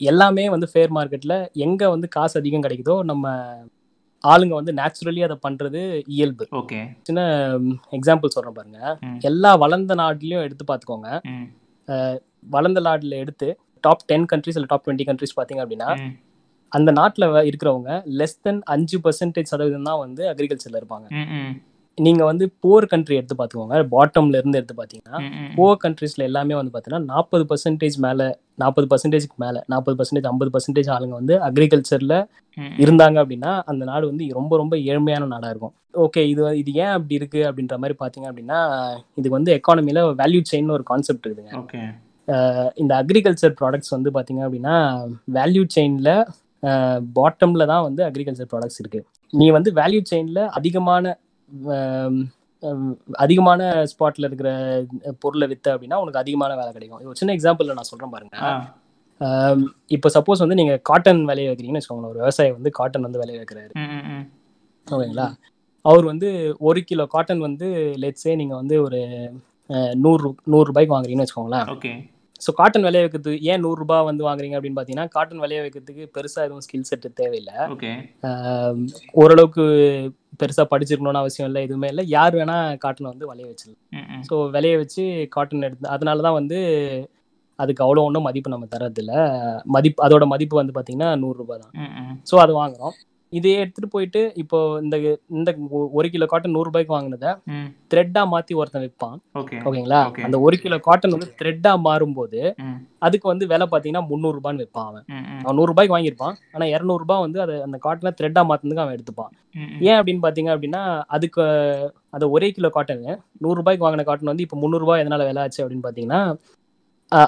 [0.00, 1.34] எல்லாமே வந்து ஃபேர் மார்க்கெட்ல
[1.66, 3.24] எங்க வந்து காசு அதிகம் கிடைக்குதோ நம்ம
[4.24, 5.80] ஆளுங்க வந்து நேச்சுரலி அதை பண்றது
[6.14, 6.44] இயல்பு.
[6.60, 7.20] ஓகே சின்ன
[7.98, 8.80] எக்ஸாம்பிள் சொல்றேன் பாருங்க.
[9.30, 11.10] எல்லா வளர்ந்த நாட்டிலையும் எடுத்து பார்த்துக்கோங்க.
[12.54, 13.48] வளர்ந்த நாட்டில் எடுத்து
[13.84, 15.90] டாப் டென் கண்ட்ரிஸ் இல்லை டாப் டுவெண்ட்டி கண்ட்ரிஸ் பார்த்தீங்க அப்படின்னா
[16.72, 21.06] அந்த நாட்டில் இருக்கிறவங்க லெஸ் தென் அஞ்சு பர்சன்டேஜ் சதவீதம் தான் வந்து அக்ரிகல்ச்சர்ல இருப்பாங்க.
[22.06, 25.18] நீங்க வந்து போர் கண்ட்ரி எடுத்து பார்த்துக்கோங்க பாட்டம்ல இருந்து எடுத்து பார்த்தீங்கன்னா
[25.56, 28.28] புவர் கண்ட்ரீஸ்ல எல்லாமே வந்து பார்த்தீங்கன்னா நாற்பது பர்சன்டேஜ் மேல
[28.62, 32.14] நாற்பது பர்சன்டேஜ்க்கு மேல நாற்பது பர்சன்டேஜ் ஐம்பது பர்சன்டேஜ் ஆளுங்க வந்து அக்ரிகல்ச்சர்ல
[32.84, 35.74] இருந்தாங்க அப்படின்னா அந்த நாடு வந்து ரொம்ப ரொம்ப ஏழ்மையான நாடா இருக்கும்.
[36.04, 38.58] ஓகே இது இது ஏன் அப்படி இருக்கு அப்படின்ற மாதிரி பாத்தீங்க அப்படின்னா
[39.18, 41.54] இதுக்கு வந்து எக்கானமில வேல்யூ செயின் ஒரு கான்செப்ட் இருக்குதுங்க.
[42.82, 44.74] இந்த அக்ரிகல்ச்சர் ப்ராடக்ட்ஸ் வந்து பாத்தீங்க அப்படின்னா
[45.38, 46.10] வேல்யூ செயின்ல
[47.18, 49.00] பாட்டம்ல தான் வந்து அக்ரிகல்ச்சர் ப்ராடக்ட்ஸ் இருக்கு.
[49.32, 51.14] நீ வந்து வேல்யூ செயின்ல அதிகமான
[53.24, 53.60] அதிகமான
[53.92, 54.50] ஸ்பாட்ல இருக்கிற
[55.22, 57.00] பொருளை வித்த அப்படின்னா உனக்கு அதிகமான வேலை கிடைக்கும்.
[57.02, 58.36] இது ஒரு சின்ன எக்ஸாம்பிள் நான் சொல்றேன் பாருங்க.
[59.96, 62.12] இப்போ சப்போஸ் வந்து நீங்க காட்டன் விளைய வைக்கிறீங்கன்னு வச்சுக்கோங்களேன்.
[62.14, 63.72] ஒரு விவசாயி வந்து காட்டன் வந்து விளைய வைக்கிறாரு.
[64.86, 65.28] ஓகேங்களா?
[65.84, 66.28] அவர் வந்து
[66.68, 67.66] ஒரு கிலோ காட்டன் வந்து
[68.04, 69.00] லெட்ஸே நீங்க வந்து ஒரு
[70.04, 71.66] நூறு நூறு ரூபாய்க்கு வாங்குறீங்கன்னு வச்சுக்கோங்களேன்.
[72.40, 76.40] ஸோ காட்டன் விளைய வைக்கிறது ஏன் நூறு ரூபாய் வந்து வாங்குறீங்க அப்படின்னு பார்த்தீங்கன்னா காட்டன் விளைய வைக்கிறதுக்கு பெருசா
[76.46, 77.56] எதுவும் ஸ்கில் செட் தேவையில்லை.
[79.22, 79.64] ஓரளவுக்கு
[80.42, 82.04] பெருசா படிச்சிருக்கணும்னு அவசியம் இல்லை எதுவுமே இல்லை.
[82.16, 83.80] யார் வேணா காட்டனை வந்து விளைய வச்சிடலாம்.
[84.28, 85.04] ஸோ விளைய வச்சு
[85.36, 86.58] காட்டன் எடுத்து அதனால தான் வந்து
[87.58, 89.12] அதுக்கு அவ்வளோ ஒன்றும் மதிப்பு நம்ம தரதில்ல
[89.76, 91.72] மதிப்பு அதோட மதிப்பு வந்து பார்த்தீங்கன்னா நூறுரூபா தான்.
[92.30, 92.94] ஸோ அது வாங்குறோம்.
[93.32, 94.96] இதையே எடுத்துட்டு போயிட்டு இப்போ இந்த
[95.38, 95.50] இந்த
[95.98, 97.30] ஒரு கிலோ காட்டன் நூறு ரூபாய்க்கு வாங்கினதை
[97.92, 99.18] த்ரெட்டா மாத்தி ஒருத்தன் விற்பான்.
[99.40, 99.56] ஓகே.
[99.68, 100.00] ஓகேங்களா.
[100.26, 102.40] அந்த ஒரு கிலோ காட்டன் வந்து த்ரெட்டா மாறும்போது
[103.06, 105.04] அதுக்கு வந்து விலை பாத்தீங்கன்னா முந்நூறு ரூபான்னு விற்பான் அவன்.
[105.44, 106.36] அவன் நூறு ரூபாய்க்கு வாங்கியிருப்பான்.
[106.54, 109.32] ஆனா இருநூறு ரூபாய் வந்து அதை அந்த காட்டனை த்ரெட்டா மாத்தினதுக்கு அவன் எடுத்துப்பான்.
[109.88, 110.82] ஏன் அப்படின்னு பாத்தீங்க அப்படின்னா
[111.16, 111.42] அதுக்கு
[112.16, 113.04] அந்த ஒரே கிலோ காட்டன்
[113.44, 116.22] நூறு ரூபாய்க்கு வாங்கின காட்டன் வந்து இப்போ முந்நூறு ரூபாய் எதனால விலை ஆச்சு அப்படின்னு பாத்தீங்கன்னா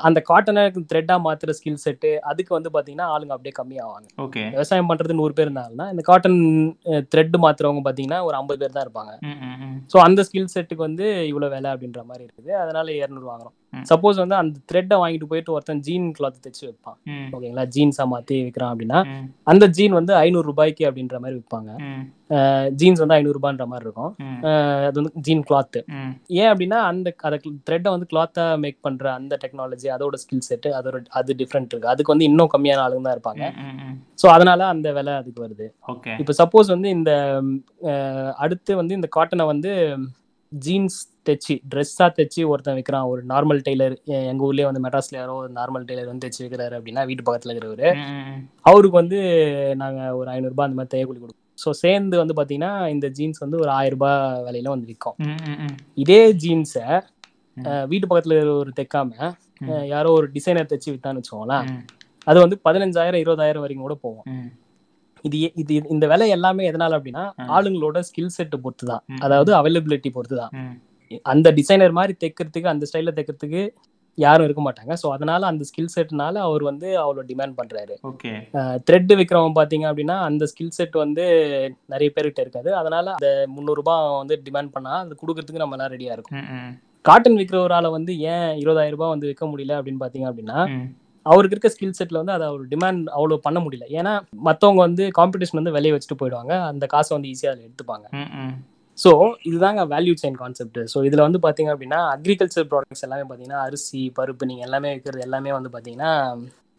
[0.06, 4.08] அந்த காட்டனை த்ரெட்டா மாத்துற ஸ்கில் செட்டு அதுக்கு வந்து பாத்தீங்கன்னா ஆளுங்க அப்படியே கம்மியாவாங்க.
[4.24, 4.42] ஓகே.
[4.56, 6.38] விவசாயம் பண்றது நூறு பேர் இருந்தாங்கன்னா இந்த காட்டன்
[7.12, 9.14] த்ரெட் மாத்துறவங்க பாத்தீங்கன்னா ஒரு ஐம்பது பேர் தான் இருப்பாங்க.
[9.92, 12.52] ஸோ அந்த ஸ்கில் செட்டுக்கு வந்து இவ்வளவு விலை அப்படின்ற மாதிரி இருக்குது.
[12.64, 13.56] அதனால இரநூறு வாங்குறோம்.
[13.90, 16.96] சப்போஸ் வந்து அந்த த்ரெட்டை வாங்கிட்டு போயிட்டு ஒருத்தன் ஜீன் கிளாத் தைச்சு வைப்பான்.
[17.36, 17.64] ஓகேங்களா?
[17.74, 19.00] ஜீன்ஸா மாத்தி விற்கிறான் அப்படின்னா
[19.52, 21.70] அந்த ஜீன் வந்து ஐநூறு ரூபாய்க்கு அப்படின்ற மாதிரி விற்பாங்க
[22.80, 24.12] ஜீன்ஸ் வந்து ஐநூறு ரூபான்ற மாதிரி இருக்கும்.
[24.88, 25.78] அது வந்து ஜீன் கிளாத்
[26.40, 31.00] ஏன் அப்படின்னா அந்த அதை த்ரெட்டை வந்து கிளாத்தா மேக் பண்ற அந்த டெக்னாலஜி அதோட ஸ்கில் செட் அதோட
[31.20, 31.92] அது டிஃப்ரெண்ட் இருக்கு.
[31.94, 33.44] அதுக்கு வந்து இன்னும் கம்மியான ஆளுங்க தான் இருப்பாங்க.
[34.22, 35.68] ஸோ அதனால அந்த விலை அதுக்கு வருது.
[36.22, 37.12] இப்போ சப்போஸ் வந்து இந்த
[38.44, 39.72] அடுத்து வந்து இந்த காட்டனை வந்து
[40.52, 40.96] ஜீன்ஸ்
[41.28, 43.94] தைச்சி ட்ரெஸ்ஸாக தைச்சி ஒருத்தன் விற்கிறான் ஒரு நார்மல் டெய்லர்
[44.30, 47.90] எங்கள் ஊர்லேயே வந்து மெட்ராஸ்ல யாரோ ஒரு நார்மல் டெய்லர் வந்து தைச்சி விற்கிறாரு அப்படின்னா வீட்டு பக்கத்தில் இருக்கிறவரு.
[48.62, 49.18] அவருக்கு வந்து
[49.74, 51.46] நாங்கள் ஒரு ஐநூறுரூபா அந்த மாதிரி தையக்கூலி கொடுப்போம்.
[51.64, 55.16] ஸோ சேர்ந்து வந்து பார்த்தீங்கன்னா இந்த ஜீன்ஸ் வந்து ஒரு ஆயிரம் ரூபாய் விலையில வந்து விற்கும்.
[55.94, 56.86] இதே ஜீன்ஸை.
[57.86, 59.32] வீட்டு பக்கத்தில் ஒரு தைக்காம
[59.86, 61.66] யாரோ ஒரு டிசைனர் தைச்சி வித்தான்னு வச்சுக்கோங்களேன்.
[62.26, 64.26] அது வந்து பதினஞ்சாயிரம் இருபதாயிரம் வரைக்கும் கூட போகும்.
[64.34, 64.48] ம்.
[65.28, 67.24] இது இது இந்த விலை எல்லாமே எதனால அப்படின்னா.
[67.56, 69.04] ஆளுங்களோட ஸ்கில் செட்டை பொறுத்து தான்.
[69.26, 70.52] அதாவது அவைலபிலிட்டி பொறுத்து தான்
[71.32, 73.62] அந்த டிசைனர் மாதிரி தைக்கிறதுக்கு அந்த ஸ்டைல தைக்கிறதுக்கு
[74.18, 74.92] யாரும் இருக்க மாட்டாங்க.
[75.00, 77.94] ஸோ அதனால அந்த ஸ்கில் செட்னால அவர் வந்து அவ்வளோ டிமாண்ட் பண்றாரு.
[78.86, 81.24] த்ரெட் விற்கிறவன் பார்த்தீங்க அப்படின்னா அந்த ஸ்கில் செட் வந்து
[81.94, 82.70] நிறைய பேர்கிட்ட இருக்காது.
[82.80, 86.36] அதனால அந்த முந்நூறுரூபா வந்து டிமாண்ட் பண்ணா அது கொடுக்கறதுக்கு நம்ம எல்லாம் ரெடியா இருக்கும்.
[87.08, 90.58] காட்டன் விற்கிறவரால வந்து ஏன் இருபதாயிரம் ரூபாய் வந்து விற்க முடியல அப்படின்னு பார்த்தீங்க அப்படின்னா
[91.26, 93.86] அவருக்கு இருக்க ஸ்கில் செட்ல வந்து அதை அவர் டிமாண்ட் அவ்வளோ பண்ண முடியல.
[93.98, 94.12] ஏன்னா
[94.48, 96.52] மற்றவங்க வந்து காம்படிஷன் வந்து விலையை வச்சுட்டு போயிடுவாங்க.
[96.72, 98.06] அந்த காசை வந்து ஈஸியாக அதில் எடுத்துப்பாங்க.
[98.98, 99.10] ஸோ
[99.48, 104.48] இதுதாங்க வேல்யூ செயின் கான்செப்ட் ஸோ இதில் வந்து பார்த்தீங்க அப்படின்னா அக்ரிகல்ச்சர் ப்ராடக்ட்ஸ் எல்லாமே பார்த்தீங்கன்னா அரிசி பருப்பு
[104.50, 106.10] நீங்கள் எல்லாமே விற்கிறது எல்லாமே வந்து பார்த்தீங்கன்னா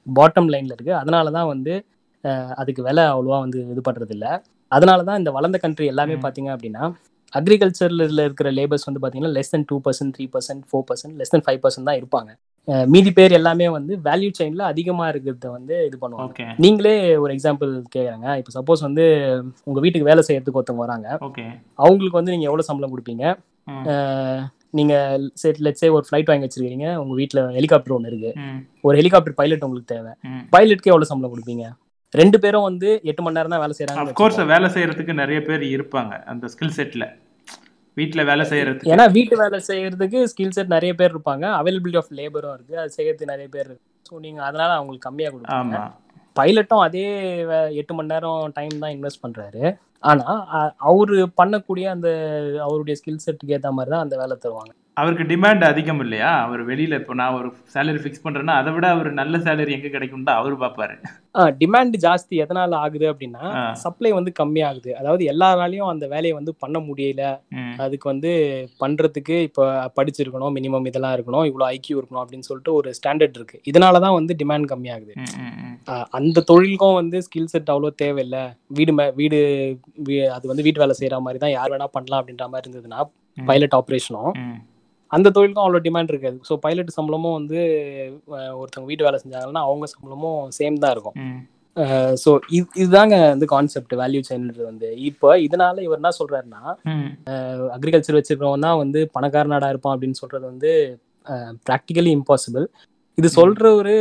[0.07, 1.73] பாட்டம் லைனில் இருக்குது அதனால தான் வந்து
[2.61, 4.31] அதுக்கு விலை அவ்வளோவா வந்து இது பண்ணுறது இல்லை
[4.71, 6.15] அதனால தான் இந்த வளர்ந்த கண்ட்ரி எல்லாமே.
[6.25, 6.83] பார்த்தீங்க அப்படின்னா
[7.33, 11.45] அக்ரிகல்ச்சரில் இருக்கிற லேபர்ஸ் வந்து பார்த்தீங்கன்னா less than two percent three percent four percent less than
[11.45, 12.31] five percent தான் இருப்பாங்க.
[12.93, 16.45] மீதி பேர் எல்லாமே வந்து வேல்யூ செயினில் அதிகமாக இருக்கிறத வந்து இது பண்ணுவாங்க.
[16.63, 19.05] நீங்களே ஒரு எக்ஸாம்பிள் கேட்குறாங்க இப்போ சப்போஸ் வந்து
[19.67, 21.07] உங்கள் வீட்டுக்கு வேலை செய்யறதுக்கு ஒருத்தவங்க வராங்க.
[21.83, 23.25] அவங்களுக்கு வந்து நீங்கள் எவ்வளோ சம்பளம் கொடுப்பீங்க?
[24.79, 24.95] நீங்க
[25.41, 28.33] சரி லெட்ஸே ஒரு ஃப்ளைட் வாங்கி வச்சிருக்கீங்க உங்க வீட்ல ஹெலிகாப்டர் ஒன்று இருக்கு.
[28.87, 30.13] ஒரு ஹெலிகாப்டர் பைலட் உங்களுக்கு தேவை.
[30.55, 31.65] பைலட்க்கு எவ்வளவு சம்பளம் கொடுப்பீங்க?
[32.13, 36.45] ரெண்டு பேரும் வந்து எட்டு மணி நேரம் தான் வேலை செய்யறாங்க வேலை செய்யறதுக்கு நிறைய பேர் இருப்பாங்க அந்த
[36.53, 37.05] ஸ்கில் செட்ல
[37.93, 38.97] வீட்ல வேலை செய்யறதுக்கு.
[38.97, 41.45] ஏன்னா வீட்டு வேலை செய்யறதுக்கு ஸ்கில் செட் நிறைய பேர் இருப்பாங்க.
[41.51, 42.79] அவைலபிலிட்டி ஆஃப் லேபரும் இருக்கு.
[42.79, 43.79] அது செய்யறதுக்கு நிறைய பேர் இருக்கு.
[44.11, 45.91] ஸோ நீங்க அதனால அவங்களுக்கு கம்மியா கொடுப்பீங்க.
[46.39, 47.37] பைலட்டும் அதே
[47.75, 49.77] எட்டு மணி நேரம் டைம் தான் இன்வெஸ்ட் பண்றாரு.
[49.99, 52.09] ஆனா அ- அவரு பண்ணக்கூடிய அந்த
[52.59, 54.80] அவருடைய ஸ்கில் செட்டுக்கு ஏத்த மாதிரி தான் அந்த வேலை தருவாங்க.
[54.99, 56.29] அவருக்கு டிமாண்ட் அதிகம் இல்லையா?
[56.45, 60.25] அவர் வெளியில இப்போ நான் ஒரு சேலரி ஃபிக்ஸ் பண்றேன்னா அதை விட அவர் நல்ல சேலரி எங்க கிடைக்கும்
[60.27, 60.95] தான் அவர் பார்ப்பாரு.
[61.61, 63.43] டிமாண்ட் ஜாஸ்தி எதனால ஆகுது அப்படின்னா.
[63.83, 64.91] சப்ளை வந்து கம்மியாகுது.
[65.01, 67.23] அதாவது எல்லாராலையும் அந்த வேலையை வந்து பண்ண முடியல.
[67.85, 68.33] அதுக்கு வந்து
[68.83, 69.65] பண்றதுக்கு இப்போ
[69.99, 73.59] படிச்சிருக்கணும் மினிமம் இதெல்லாம் இருக்கணும் இவ்வளோ ஐக்கியூ இருக்கணும் அப்படின்னு சொல்லிட்டு ஒரு ஸ்டாண்டர்ட் இருக்கு.
[73.71, 75.15] இதனால தான் வந்து டிமாண்ட் கம்மியாகுது.
[76.19, 78.43] அந்த தொழிலுக்கும் வந்து ஸ்கில் செட் அவ்வளோ தேவையில்லை.
[78.79, 79.41] வீடு மே வீடு
[80.37, 83.01] அது வந்து வீட்டு வேலை செய்யற மாதிரி தான் யார் வேணா பண்ணலாம் அப்படின்ற மாதிரி இருந்ததுன்னா.
[83.37, 84.33] பைலட் ஆப்ரேஷனும்
[85.11, 86.37] அந்த தொழிலுக்கும் அவ்வளோ டிமாண்ட் இருக்காது.
[86.47, 87.59] ஸோ பைலட் சம்பளமும் வந்து
[88.59, 91.17] ஒருத்தவங்க வீட்டு வேலை செஞ்சாங்கன்னா அவங்க சம்பளமும் சேம் தான் இருக்கும்.
[92.23, 94.87] ஸோ இது இதுதாங்க வந்து கான்செப்ட் வேல்யூ செயின்றது வந்து.
[95.09, 96.63] இப்போ இதனால இவர் என்ன சொல்றாருன்னா
[97.77, 100.71] அக்ரிகல்ச்சர் வச்சிருக்கிறவன் தான் வந்து பணக்கார நாடா இருப்பான் அப்படின்னு சொல்றது வந்து
[101.67, 102.65] ப்ராக்டிக்கலி இம்பாசிபிள்
[103.21, 103.95] இது சொல்றவரு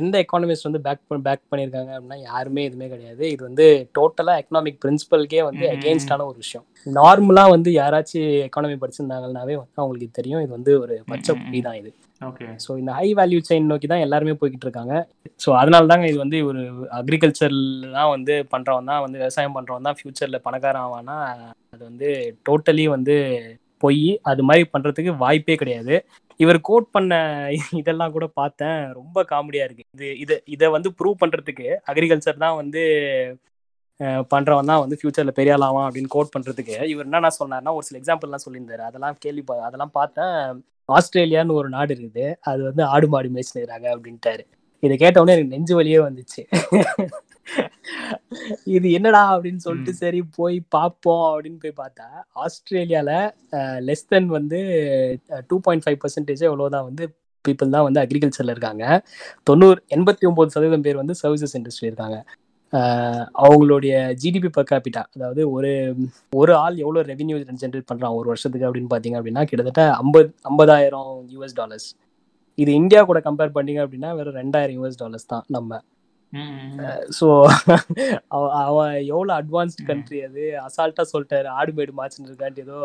[0.00, 3.22] எந்த எக்கானமிஸ்ட் வந்து பேக் பேக் பண்ணியிருக்காங்க அப்படின்னா யாருமே எதுவுமே கிடையாது.
[3.34, 5.64] இது வந்து டோட்டலா எக்கனாமிக் பிரின்சிபல்கே வந்து.
[5.74, 6.64] அகேன்ஸ்டான ஒரு விஷயம்.
[6.98, 10.42] நார்மலா வந்து யாராச்சும் எக்கானமி படிச்சிருந்தாங்கன்னாவே வந்து அவங்களுக்கு தெரியும்.
[10.44, 11.34] இது வந்து ஒரு பச்சை.
[11.42, 11.90] புள்ளி தான் இது.
[12.20, 12.46] ஓகே.
[12.64, 14.94] ஸோ இந்த ஹை வேல்யூ செயின் நோக்கி தான் எல்லாருமே போய்கிட்டு இருக்காங்க.
[15.44, 16.62] ஸோ அதனால தாங்க இது வந்து ஒரு
[17.00, 21.18] அக்ரிகல்ச்சர்ல தான் வந்து பண்றவன் தான் வந்து விவசாயம் பண்றவன் தான் ஃபியூச்சர்ல பணக்காரன் ஆவானா
[21.74, 22.10] அது வந்து
[22.48, 23.16] டோட்டலி வந்து
[23.84, 25.94] பொய் அது மாதிரி பண்றதுக்கு வாய்ப்பே கிடையாது.
[26.42, 27.14] இவர் கோட் பண்ண
[27.80, 28.80] இதெல்லாம் கூட பார்த்தேன்.
[28.98, 29.84] ரொம்ப காமெடியா இருக்கு.
[29.96, 32.82] இது இதை இதை வந்து ப்ரூவ் பண்றதுக்கு அக்ரிகல்ச்சர் தான் வந்து
[34.32, 36.76] பண்றவன் தான் வந்து ஃபியூச்சர்ல பெரிய ஆள் அப்படின்னு கோட் பண்றதுக்கு.
[36.92, 38.84] இவர் என்னென்ன சொன்னார்னா ஒரு சில எக்ஸாம்பிள்லாம் சொல்லியிருந்தாரு.
[38.90, 40.36] அதெல்லாம் கேள்வி அதெல்லாம் பார்த்தேன்.
[40.98, 42.24] ஆஸ்திரேலியான்னு ஒரு நாடு இருக்குது.
[42.50, 44.44] அது வந்து ஆடு மாடு மேய்ச்சினுறாங்க அப்படின்ட்டாரு.
[44.86, 46.42] இதை கேட்டவுடனே எனக்கு நெஞ்சு வலியே வந்துச்சு.
[48.76, 52.06] இது என்னடா அப்படின்னு சொல்லிட்டு சரி போய் பார்ப்போம் அப்படின்னு போய் பார்த்தா
[52.44, 53.12] ஆஸ்திரேலியால
[53.88, 54.60] லெஸ் தென் வந்து
[55.50, 57.06] டூ பாயிண்ட் ஃபைவ் பர்சன்டேஜ் எவ்வளோதான் வந்து
[57.44, 58.84] பீப்புள் தான் வந்து அக்ரிகல்ச்சர்ல இருக்காங்க.
[59.48, 62.18] தொண்ணூறு எண்பத்தி ஒன்பது சதவீதம் பேர் வந்து சர்வீசஸ் இண்டஸ்ட்ரி இருக்காங்க.
[63.44, 65.70] அவங்களுடைய ஜிடிபி per capita அதாவது ஒரு
[66.40, 71.56] ஒரு ஆள் எவ்வளோ ரெவென்யூ ஜென்ரேட் பண்ணுறான் ஒரு வருஷத்துக்கு அப்படின்னு பார்த்தீங்க அப்படின்னா கிட்டத்தட்ட ஐம்பது ஐம்பதாயிரம் யூஎஸ்
[71.60, 71.88] டாலர்ஸ்
[72.58, 75.80] இது இந்தியா கூட கம்பேர் பண்ணீங்க அப்படின்னா வெறும் ரெண்டாயிரம் யூஎஸ் டாலர்ஸ் தான் நம்ம.
[77.18, 77.26] ஸோ
[78.62, 80.42] அவன் எவ்வளோ அட்வான்ஸ்டு கண்ட்ரி அது?
[80.66, 81.48] அசால்ட்டாக சொல்லிட்டாரு.
[81.50, 82.78] ஆடு மேடு மாச்சுன்னு இருக்கான்ட்டு ஏதோ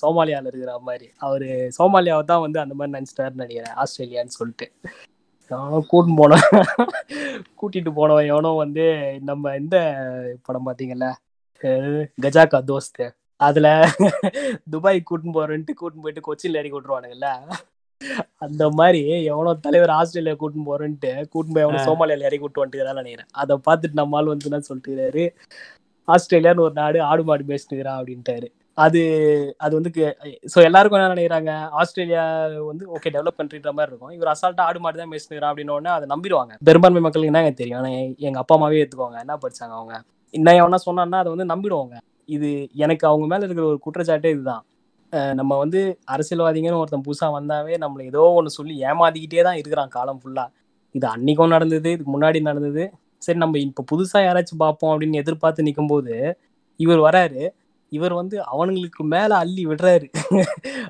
[0.00, 1.08] சோமாலியாவில் இருக்கிற மாதிரி.
[1.18, 1.46] அவர்
[1.78, 3.76] சோமாலியாவை தான் வந்து அந்த மாதிரி நினச்சிட்டாருன்னு நினைக்கிறேன்.
[3.76, 4.68] ஆஸ்திரேலியான்னு சொல்லிட்டு.
[5.90, 6.44] கூட்டின்னு போனவன்
[7.60, 8.84] கூட்டிட்டு போனவன் எவனோ வந்து
[9.20, 9.76] நம்ம இந்த
[10.42, 11.08] படம் பார்த்தீங்கல்ல?
[12.18, 13.06] கஜாக்கா தோஸ்து.
[13.40, 13.68] அதுல
[14.72, 17.28] துபாய் கூட்டின்னு போறேன்ட்டு கூட்டின்னு போயிட்டு கொச்சின்ல இறக்கி விட்டுருவானுங்கல்ல?
[18.36, 23.26] அந்த மாதிரி எவனோ தலைவர் ஆஸ்திரேலியா கூட்டின்னு போறேன்ட்டு கூட்டின்னு போய் எவனோ சோமாலியால இறக்கி விட்டு வந்துட்டு நினைக்கிறேன்.
[23.30, 25.34] அதை பார்த்துட்டு நம்ம ஆள் வந்து என்ன சொல்லிட்டு
[26.08, 28.46] ஆஸ்திரேலியான்னு ஒரு நாடு ஆடு மாடு மேய்ச்சிட்டுக்கிறான் அப்படின்ட்டாரு.
[28.74, 29.02] அது
[29.58, 30.16] அது வந்து
[30.54, 31.68] ஸோ எல்லாருக்கும் என்ன நினைக்கிறாங்க?
[31.68, 34.10] ஆஸ்திரேலியா வந்து ஓகே டெவலப் கண்ட்ரின்ற மாதிரி இருக்கும்.
[34.10, 36.50] இவர் அசால்ட்டா ஆடு மாடு தான் மேய்ச்சிட்டுக்கிறான் அப்படின்னு உடனே அதை நம்பிடுவாங்க.
[36.64, 37.78] பெரும்பான்மை மக்களுக்கு என்ன தெரியும்?
[37.78, 39.18] ஆனா எ- எங்க அப்பா அம்மாவே ஏத்துக்குவாங்க.
[39.18, 40.02] என்ன படிச்சாங்க அவங்க?
[40.30, 41.96] இன்னும் எவனா சொன்னான்னா அதை வந்து நம்பிடுவாங்க.
[42.24, 44.64] இது எனக்கு அவங்க மேல இருக்கிற ஒரு குற்றச்சாட்டே இதுதான்.
[45.12, 45.80] நம்ம வந்து
[46.14, 50.44] அரசியல்வாதிங்கன்னு ஒருத்தன் புதுசா வந்தாவே நம்மள ஏதோ ஒன்று சொல்லி ஏமாத்திக்கிட்டே தான் இருக்கிறான் காலம் ஃபுல்லா
[50.94, 52.84] இது அன்னைக்கும் நடந்தது இதுக்கு முன்னாடி நடந்தது.
[53.18, 56.14] சரி நம்ம இப்போ புதுசா யாராச்சும் பார்ப்போம் அப்படின்னு எதிர்பார்த்து நிக்கும்போது
[56.80, 57.42] இவர் வராரு.
[57.92, 60.08] இவர் வந்து அவனுங்களுக்கு மேல அள்ளி விடுறாரு.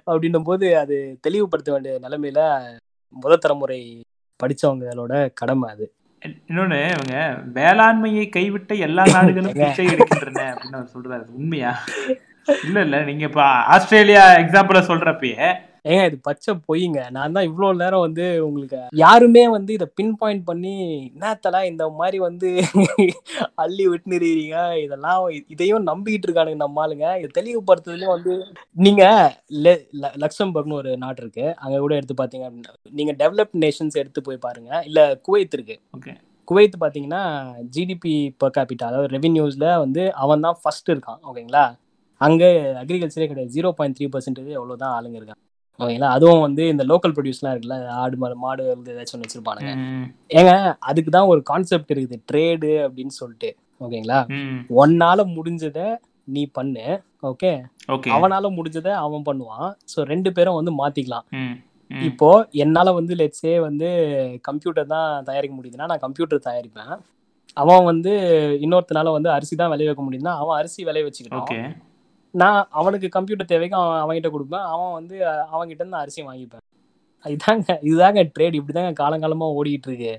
[0.09, 2.41] அப்படின்னும் போது அது தெளிவுபடுத்த வேண்டிய நிலைமையில
[3.17, 3.81] முதல் தலைமுறை
[4.41, 5.87] படிச்சவங்களோட கடமை அது.
[6.49, 7.17] இன்னொன்னு இவங்க
[7.59, 11.25] வேளாண்மையை கைவிட்ட எல்லா நாடுகளும் அப்படின்னு அவர் சொல்றாரு.
[11.41, 11.73] உண்மையா?
[12.67, 13.43] இல்ல இல்ல நீங்க இப்ப
[13.75, 15.49] ஆஸ்திரேலியா எக்ஸாம்பிள சொல்றப்பயே.
[15.91, 17.01] ஏங்க இது பச்சை பொய்ங்க.
[17.17, 20.73] நான் தான் இவ்வளோ நேரம் வந்து உங்களுக்கு யாருமே வந்து இதை பின் பாயிண்ட் பண்ணி
[21.15, 22.49] என்னத்தலா இந்த மாதிரி வந்து
[23.65, 25.23] அள்ளி விட்டுனுறீங்க இதெல்லாம்
[25.55, 27.07] இதையும் நம்பிக்கிட்டு இருக்கானுங்க நம்ம ஆளுங்க.
[27.21, 28.35] இதை தெளிவுபடுத்துறதுலயும் வந்து
[28.87, 29.05] நீங்க
[30.25, 31.47] லக்சம்பர்க்னு ஒரு நாடு இருக்கு.
[31.65, 34.73] அங்க கூட எடுத்து பாத்தீங்க அப்படின்னா நீங்க டெவலப்ட் நேஷன்ஸ் எடுத்து போய் பாருங்க.
[34.91, 35.79] இல்ல குவைத் இருக்கு.
[35.99, 36.15] ஓகே.
[36.49, 37.23] குவைத் பாத்தீங்கன்னா
[37.75, 41.65] ஜிடிபி per capita அதாவது ரெவென்யூஸ்ல வந்து அவன் தான் ஃபர்ஸ்ட் இருக்கான் ஓகேங்களா
[42.21, 42.43] அங்க
[42.83, 43.53] அக்ரிகல்ச்சரே கிடையாது.
[43.57, 45.43] ஜீரோ பாயிண்ட் த்ரீ பர்சன்டேஜ் எவ்வளோதான் ஆளுங்க இருக்காங்க.
[45.81, 46.09] ஓகேங்களா?
[46.17, 49.71] அதுவும் வந்து இந்த லோக்கல் ப்ரொடியூஸ்லாம் இருக்குல்ல ஆடு மாடு மாடு வந்து ஏதாச்சும் ஒன்று வச்சிருப்பானுங்க.
[50.39, 50.53] ஏங்க
[50.91, 52.19] அதுக்கு தான் ஒரு கான்செப்ட் இருக்குது.
[52.31, 53.51] ட்ரேடு அப்படின்னு சொல்லிட்டு.
[53.81, 54.19] ஓகேங்களா?
[54.83, 55.87] ஒன்னால முடிஞ்சதை
[56.35, 56.85] நீ பண்ணு.
[57.31, 57.53] ஓகே?
[57.95, 58.11] ஓகே.
[58.17, 59.71] அவனால முடிஞ்சதை அவன் பண்ணுவான்.
[59.93, 61.27] ஸோ ரெண்டு பேரும் வந்து மாத்திக்கலாம்.
[62.09, 62.29] இப்போ
[62.65, 63.89] என்னால வந்து லெட்ஸே வந்து
[64.49, 66.93] கம்ப்யூட்டர் தான் தயாரிக்க முடியுதுன்னா நான் கம்ப்யூட்டர் தயாரிப்பேன்.
[67.57, 68.13] அவன் வந்து
[68.65, 71.49] இன்னொருத்தனால வந்து அரிசி தான் விளைய வைக்க முடியுதுன்னா அவன் அரிசி விளைய வச்சுக்கிட்டான்.
[72.35, 74.67] நான் அவனுக்கு கம்ப்யூட்டர் தேவைக்கு அவன் அவன்கிட்ட கொடுப்பேன்.
[74.75, 75.17] அவன் வந்து
[75.55, 76.65] அவன்கிட்ட இருந்து அரிசி வாங்கிப்பேன்.
[77.25, 80.13] இதுதாங்க இதுதாங்க ட்ரேட் இப்படிதாங்க காலங்காலமா ஓடிக்கிட்டு இருக்கு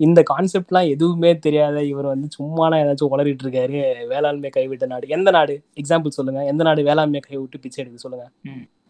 [0.00, 4.06] இந்த கான்செப்ட்லாம் எதுவுமே தெரியாத இவர் வந்து சும்மானா ஏதாச்சும் உளறிட்டு இருக்காரு.
[4.06, 5.08] வேளாண்மை கைவிட்ட நாடு.
[5.08, 5.54] எந்த நாடு?
[5.80, 6.44] எக்ஸாம்பிள் சொல்லுங்க.
[6.44, 8.26] எந்த நாடு வேளாண்மை கைவிட்டு பிச்சை எடுக்க சொல்லுங்க.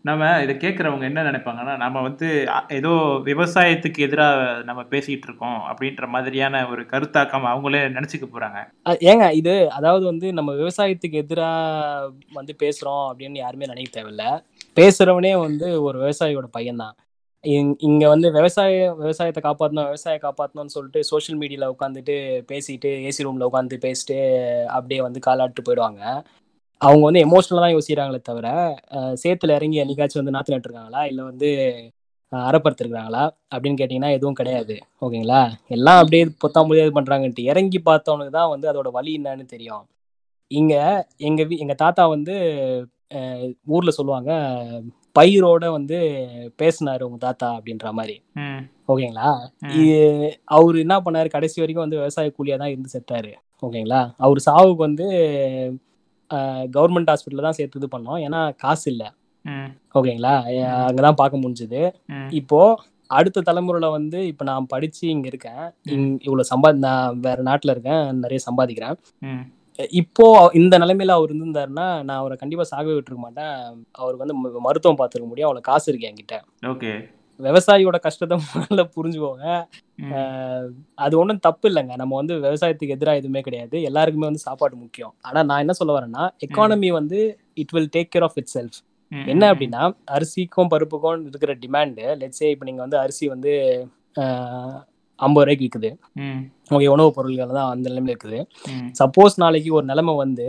[0.02, 2.88] நம்ம இதை கேட்குறவங்க என்ன நினைப்பாங்கன்னா நம்ம வந்து ஏதோ
[3.24, 10.04] விவசாயத்துக்கு எதிராக நம்ம பேசிகிட்டு இருக்கோம் அப்படின்ற மாதிரியான ஒரு கருத்தாக்கம் அவங்களே நினச்சிக்க போகிறாங்க ஏங்க இது அதாவது
[10.04, 14.44] வந்து நம்ம விவசாயத்துக்கு எதிராக வந்து பேசுகிறோம் அப்படின்னு யாருமே நினைக்க தேவையில்ல.
[14.76, 16.92] பேசுகிறவனே வந்து ஒரு விவசாயியோட பையன்தான்.
[17.46, 23.46] இங்- இங்க வந்து விவசாய விவசாயத்தை காப்பாற்றணும் விவசாய காப்பாற்றணும்னு சொல்லிட்டு சோஷியல் மீடியாவில் உட்காந்துட்டு பேசிட்டு ஏசி ரூம்ல
[23.52, 26.24] உட்காந்து பேசிட்டு அப்படியே வந்து காலாட்டு போயிடுவாங்க.
[26.82, 28.46] அவங்க வந்து எமோஷனலாக தான் யோசிக்கிறாங்களே தவிர
[29.22, 31.02] சேத்துல இறங்கி என்னைக்காச்சும் வந்து நாற்று நட்டுருக்காங்களா?
[31.10, 31.48] இல்லை வந்து
[32.32, 34.74] அஹ் அறப்பறுத்துருக்காங்களா அப்படின்னு கேட்டிங்கன்னா எதுவும் கிடையாது.
[35.02, 35.40] ஓகேங்களா?
[35.68, 37.42] எல்லாம் அப்படியே பொத்தா முடியாது பண்றாங்கன்ட்டு.
[37.52, 39.84] இறங்கி பார்த்தவனுக்கு தான் வந்து அதோட வலி என்னன்னு தெரியும்.
[40.50, 40.74] இங்க
[41.20, 42.34] எங்க வீ எங்க தாத்தா வந்து
[43.66, 44.30] ஊர்ல சொல்லுவாங்க
[45.16, 45.98] பயிரோட வந்து
[46.58, 48.16] பேசினாரு உங்க தாத்தா அப்படின்ற மாதிரி.
[48.88, 49.28] ஓகேங்களா.
[49.74, 49.96] இது
[50.56, 51.28] அவரு என்ன பண்ணாரு?
[51.28, 53.32] கடைசி வரைக்கும் வந்து விவசாய கூலியா தான் இருந்து செத்தாரு.
[53.62, 54.00] ஓகேங்களா?
[54.18, 55.06] அவர் சாவுக்கு வந்து
[56.76, 58.20] கவர்மெண்ட் ஹாஸ்பிட்டல்ல தான் சேர்த்து இது பண்ணோம்.
[58.26, 59.08] ஏன்னா காசு இல்லை.
[59.98, 60.34] ஓகேங்களா?
[60.86, 61.80] அங்கதான் பார்க்க முடிஞ்சது.
[62.40, 62.60] இப்போ
[63.18, 65.64] அடுத்த தலைமுறையில வந்து இப்போ நான் படிச்சு இங்க இருக்கேன்.
[66.26, 68.04] இவ்வளவு சம்பா நான் வேற நாட்டுல இருக்கேன்.
[68.24, 68.96] நிறைய சம்பாதிக்கிறேன்.
[70.00, 70.26] இப்போ
[70.60, 73.56] இந்த நிலைமையில அவர் இருந்திருந்தாருன்னா நான் அவரை கண்டிப்பா சாகவே விட்டுருக்க மாட்டேன்.
[74.00, 75.48] அவருக்கு வந்து மருத்துவம் பார்த்துருக்க முடியும்.
[75.48, 76.38] அவ்வளவு காசு இருக்கு என்கிட்ட.
[76.72, 76.92] ஓகே.
[77.46, 79.46] விவசாயியோட கஷ்டத்தை முதல்ல புரிஞ்சுக்கோங்க.
[81.04, 81.94] அது ஒன்றும் தப்பு இல்லைங்க.
[82.02, 83.76] நம்ம வந்து விவசாயத்துக்கு எதிராக எதுவுமே கிடையாது.
[83.90, 85.14] எல்லாருக்குமே வந்து சாப்பாடு முக்கியம்.
[85.20, 87.20] ஆனா நான் என்ன சொல்ல வரேன்னா எக்கானமி வந்து
[87.62, 88.78] it will take care of itself
[89.32, 89.82] என்ன அப்படின்னா
[90.16, 93.52] அரிசிக்கும் பருப்புக்கும் இருக்கிற டிமாண்டு லெட்ஸே இப்போ நீங்கள் வந்து அரிசி வந்து
[95.20, 95.90] ஐம்பது ரூபாய்க்கு விற்குது
[96.68, 98.40] உங்க உணவுப் பொருட்கள் தான் அந்த நிலைமையில இருக்குது.
[99.00, 100.46] சப்போஸ் நாளைக்கு ஒரு நிலைமை வந்து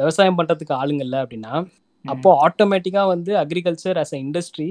[0.00, 1.52] விவசாயம் பண்றதுக்கு ஆளுங்க இல்லை அப்படின்னா
[2.04, 4.68] அப்போ ஆட்டோமேட்டிக்கா வந்து அக்ரிகல்ச்சர் as a இண்டஸ்ட்ரி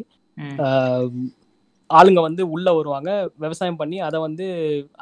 [1.89, 3.09] ஆளுங்க வந்து உள்ள வருவாங்க
[3.43, 4.45] விவசாயம் பண்ணி அதை வந்து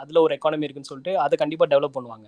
[0.02, 2.28] அதுல ஒரு எக்கானமி இருக்குன்னு சொல்லிட்டு அதை கண்டிப்பா டெவலப் பண்ணுவாங்க.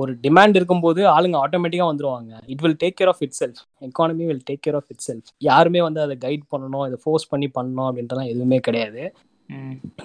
[0.00, 2.32] ஒரு டிமாண்ட் இருக்கும்போது ஆளுங்க ஆட்டோமேட்டிக்கா வந்துருவாங்க.
[2.52, 6.16] It will take care of itself economy will take care of itself யாருமே வந்து அதை
[6.24, 9.02] கைட் பண்ணணும் இதை ஃபோர்ஸ் பண்ணி பண்ணணும் அப்படின்றலாம் எதுவுமே கிடையாது.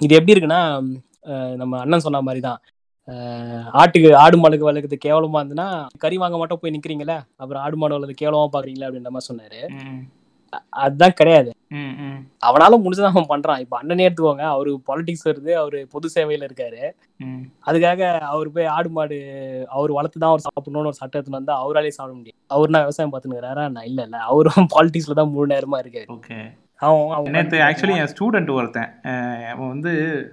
[0.04, 0.62] இது எப்படி இருக்குன்னா
[1.62, 2.60] நம்ம அண்ணன் சொன்ன மாதிரி தான்
[3.80, 5.68] ஆட்டுக்கு ஆடு மாடுக்கு வளர்க்குறது கேவலமா இருந்துன்னா
[6.04, 9.60] கறி வாங்க மட்டும் போய் நிக்கிறீங்களே அப்புறம் ஆடு மாடு வளர்க்குறது கேவலமா பாக்குறீங்களா அப்படின்ற மாதிரி சொன்னாரு.
[10.84, 11.50] அதுதான் கிடையாது.
[12.48, 13.60] அவனால முடிஞ்சதான் அவன் பண்றான்.
[13.64, 16.82] இப்ப அண்ணனே எடுத்துக்கோங்க அவரு பாலிடிக்ஸ் வருது அவரு பொது சேவையில இருக்காரு.
[17.68, 19.18] அதுக்காக அவர் போய் ஆடு மாடு
[19.76, 22.38] அவர் வளர்த்து தான் அவர் சாப்பிடணும்னு ஒரு சட்டத்துல வந்தா அவராலே சாப்பிட முடியும்.
[22.56, 24.18] அவர் நான் விவசாயம் பார்த்துக்கிறாரா நான் இல்ல இல்ல.
[24.32, 26.10] அவரும் பாலிடிக்ஸ்ல தான் முழு நேரமா இருக்காரு.
[26.80, 28.92] அவன் அவன் நேற்று ஆக்சுவலி என் ஸ்டூடெண்ட் ஒருத்தன்
[29.52, 29.92] அவன் வந்து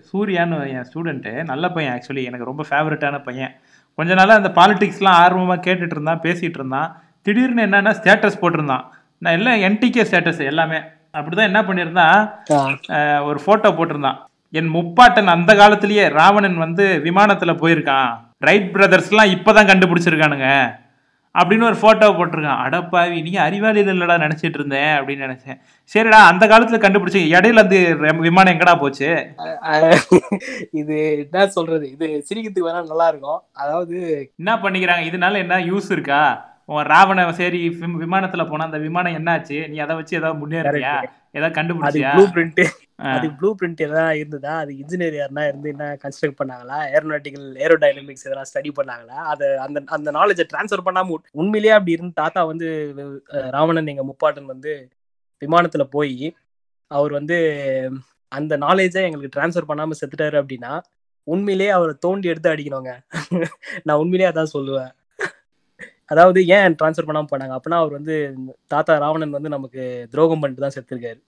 [0.09, 3.53] சூர்யான்னு என் ஸ்டூடெண்ட்டு நல்ல பையன் ஆக்சுவலி எனக்கு ரொம்ப ஃபேவரட்டான பையன்.
[3.97, 6.89] கொஞ்ச நாளாக அந்த பாலிடிக்ஸ்லாம் ஆர்வமாக கேட்டுட்டு இருந்தான் பேசிகிட்டு இருந்தான்.
[7.25, 8.85] திடீர்னு என்னன்னா ஸ்டேட்டஸ் போட்டிருந்தான்.
[9.17, 10.77] நான் எல்லாம் என்டிகே ஸ்டேட்டஸ் எல்லாமே.
[11.13, 14.15] அப்படிதான் என்ன பண்ணியிருந்தான் ஒரு ஃபோட்டோ போட்டிருந்தான்.
[14.51, 18.19] என் முப்பாட்டன் அந்த காலத்திலேயே ராவணன் வந்து விமானத்தில் போயிருக்கான்.
[18.37, 20.75] ரைட் பிரதர்ஸ்லாம் இப்போதான் கண்டுபிடிச்சிருக்கானுங்க.
[21.39, 22.57] அப்படின்னு ஒரு ஃபோட்டோ போட்டிருக்கான்.
[22.67, 25.59] அடப்பாவி நீங்க அறிவாளியில் இல்லடா நினைச்சிட்டு இருந்தேன் அப்படின்னு நினைச்சேன்.
[25.93, 27.63] சரிடா அந்த காலத்துல கண்டுபிடிச்சி இடையில
[27.99, 29.27] ரெம்- விமானம் எங்கடா போச்சு?
[30.71, 31.91] இது என்ன சொல்றது?
[31.91, 33.41] இது சிரிக்கிறதுக்கு வேணா நல்லா இருக்கும்.
[33.53, 35.03] அதாவது என்ன பண்ணிக்கிறாங்க?
[35.03, 36.55] இதனால என்ன யூஸ் இருக்கா?
[36.69, 39.69] உன் ராவண சரி விம்- விமானத்துல போனா அந்த விமானம் என்னாச்சு?
[39.69, 40.93] நீ அதை வச்சு ஏதாவது முன்னேறியா
[41.31, 42.61] ஏதாவது அது கண்டுபிடிச்சியா ப்ளூ பிரிண்ட்.
[43.13, 44.57] அது ப்ளூ பிரிண்ட் எதனா இருந்ததா?
[44.57, 46.77] அது இன்ஜினியர் யாருனா இருந்து என்ன கன்ஸ்ட்ரக்ட் பண்ணாங்களா?
[46.93, 49.17] ஏரோநாட்டிக்கல் ஏரோடைனமிக்ஸ் எதனா ஸ்டடி பண்ணாங்களா?
[49.27, 52.67] அதை அந்த அந்த நாலேஜை ட்ரான்ஸ்ஃபர் பண்ணாம உண்மையிலேயே அப்படி இருந்து தாத்தா வந்து
[53.51, 54.73] ராவணன் எங்க முப்பாட்டன் வந்து
[55.41, 56.35] விமானத்துல போய்
[56.91, 57.37] அவர் வந்து
[58.31, 60.73] அந்த நாலேஜை எங்களுக்கு ட்ரான்ஸ்ஃபர் பண்ணாம செத்துட்டாரு அப்படின்னா
[61.27, 62.91] உண்மையிலேயே அவரை தோண்டி எடுத்து அடிக்கணுங்க.
[63.83, 64.91] நான் உண்மையிலேயே அதான் சொல்லுவேன்.
[66.11, 67.53] அதாவது ஏன் ட்ரான்ஸ்ஃபர் பண்ணாம போனாங்க?
[67.57, 68.15] அப்படின்னா அவர் வந்து
[68.67, 71.19] தாத்தா ராவணன் வந்து நமக்கு துரோகம் பண்ணிட்டு தான் செத்துருக்காரு.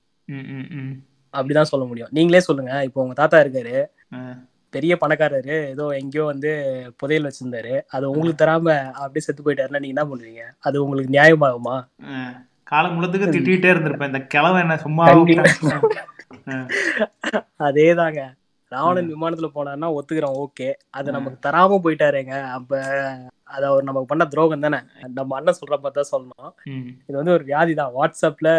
[1.33, 2.11] அப்படிதான் சொல்ல முடியும்.
[2.17, 2.73] நீங்களே சொல்லுங்க.
[2.87, 3.75] இப்போ உங்க தாத்தா இருக்காரு.
[4.73, 5.57] பெரிய பணக்காரரு.
[5.73, 6.49] ஏதோ எங்கேயோ வந்து
[6.97, 7.73] புதையல் வச்சிருந்தாரு.
[7.95, 10.43] அது உங்களுக்கு தராம அப்படியே செத்து போயிட்டாருன்னா நீங்க என்ன பண்ணுவீங்க?
[10.59, 11.77] அது உங்களுக்கு நியாயமாகுமா.
[12.71, 14.11] காலம் முழுத்துக்கு திட்டிகிட்டே இருந்திருப்பேன்.
[14.11, 15.45] இந்த கிழவன் என்ன சும்மா கண்டிப்பா.
[17.67, 18.21] அதேதாங்க.
[18.71, 20.37] ராவணன் விமானத்துல போனாருன்னா ஒத்துக்கிறோம்.
[20.43, 20.67] ஓகே.
[20.97, 22.35] அது நமக்கு தராம போயிட்டாருங்க.
[22.57, 22.81] அப்ப
[23.53, 24.79] அது அவர் நமக்கு பண்ண துரோகம் தானே.
[25.17, 26.51] நம்ம அண்ணன் சொல்ற மாதிரி தான் சொல்லணும்.
[27.07, 27.93] இது வந்து ஒரு வியாதி தான்.
[27.97, 28.49] வாட்ஸ்அப்ல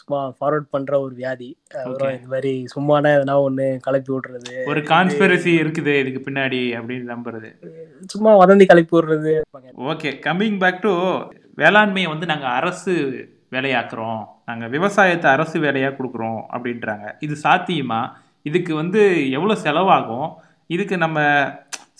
[0.00, 1.50] சும்மா ஃபார்வர்ட் பண்ற ஒரு வியாதி.
[1.84, 7.50] அப்புறம் இந்த மாதிரி சும்மான எதனா ஒண்ணு கலப்பி விடுறது ஒரு கான்ஸ்பிரசி இருக்குது இதுக்கு பின்னாடி அப்படின்னு நம்புறது.
[8.14, 9.34] சும்மா வதந்தி கலப்பி விடுறது
[9.92, 10.94] ஓகே கம்மிங் பேக் டு
[11.62, 12.94] வேளாண்மையை வந்து நாங்கள் அரசு
[13.54, 14.20] வேலையாக்குறோம்.
[14.48, 17.06] நாங்கள் விவசாயத்தை அரசு வேலையாக கொடுக்குறோம் அப்படின்றாங்க.
[17.26, 17.98] இது சாத்தியமா?
[18.48, 19.00] இதுக்கு வந்து
[19.36, 20.28] எவ்வளோ செலவாகும்?
[20.74, 21.18] இதுக்கு நம்ம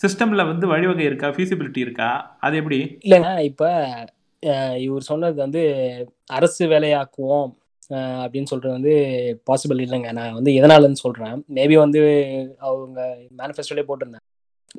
[0.01, 1.27] சிஸ்டமில் வந்து வழிவகை இருக்கா?
[1.35, 2.09] ஃபீசிபிலிட்டி இருக்கா?
[2.45, 2.79] அது எப்படி?
[3.05, 3.69] இல்லைங்க இப்ப
[4.85, 5.61] இவர் சொன்னது வந்து
[6.37, 7.49] அரசு வேலையாக்குவோம்
[8.23, 8.93] அப்படின்னு சொல்றது வந்து
[9.49, 10.09] பாசிபிள் இல்லைங்க.
[10.17, 11.35] நான் வந்து எதனாலன்னு சொல்றேன்.
[11.57, 12.01] மேபி வந்து
[12.67, 12.99] அவங்க
[13.39, 14.27] மேனிஃபெஸ்டோலே போட்டிருந்தாங்க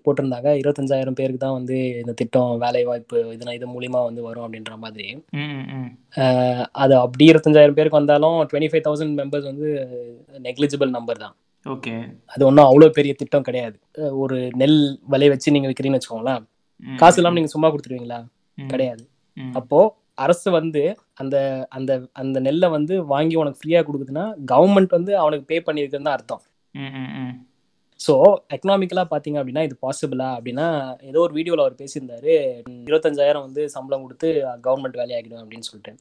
[0.05, 0.51] போட்டிருந்தாங்க.
[0.61, 5.07] இருபத்தஞ்சாயிரம் பேருக்கு தான் வந்து இந்த திட்டம் வேலை வாய்ப்பு இதனால் இது மூலியமா வந்து வரும் அப்படின்ற மாதிரி.
[6.83, 9.69] அது அப்படி இருபத்தஞ்சாயிரம் பேருக்கு வந்தாலும் டுவெண்ட்டி ஃபைவ் தௌசண்ட் மெம்பர்ஸ் வந்து
[10.49, 11.35] நெக்லிஜிபிள் நம்பர் தான்.
[11.67, 11.95] ஓகே.
[12.35, 13.77] அது ஒன்றும் அவ்வளோ பெரிய திட்டம் கிடையாது.
[14.23, 14.79] ஒரு நெல்
[15.13, 16.43] விலை வச்சு நீங்க விற்கிறீங்கன்னு வச்சுக்கோங்களேன்.
[17.03, 18.21] காசு இல்லாமல் நீங்க சும்மா கொடுத்துருவீங்களா?
[18.73, 19.03] கிடையாது.
[19.61, 19.81] அப்போ
[20.25, 20.83] அரசு வந்து
[21.23, 21.37] அந்த
[21.77, 26.43] அந்த அந்த நெல்லை வந்து வாங்கி உனக்கு ஃப்ரீயா கொடுக்குதுன்னா கவர்மெண்ட் வந்து அவனுக்கு பே பண்ணியிருக்குன்னு தான் அர்த்தம்.
[28.01, 28.15] ஸோ
[28.55, 30.67] எக்கனாமிக்கலா பாத்தீங்க அப்படின்னா இது பாசிபிளா அப்படின்னா
[31.11, 32.33] ஏதோ ஒரு வீடியோல அவர் பேசியிருந்தாரு
[32.89, 34.29] இருபத்தஞ்சாயிரம் வந்து சம்பளம் கொடுத்து
[34.67, 35.95] கவர்மெண்ட் வேலையாகிடும் அப்படின்னு சொல்லிட்டு.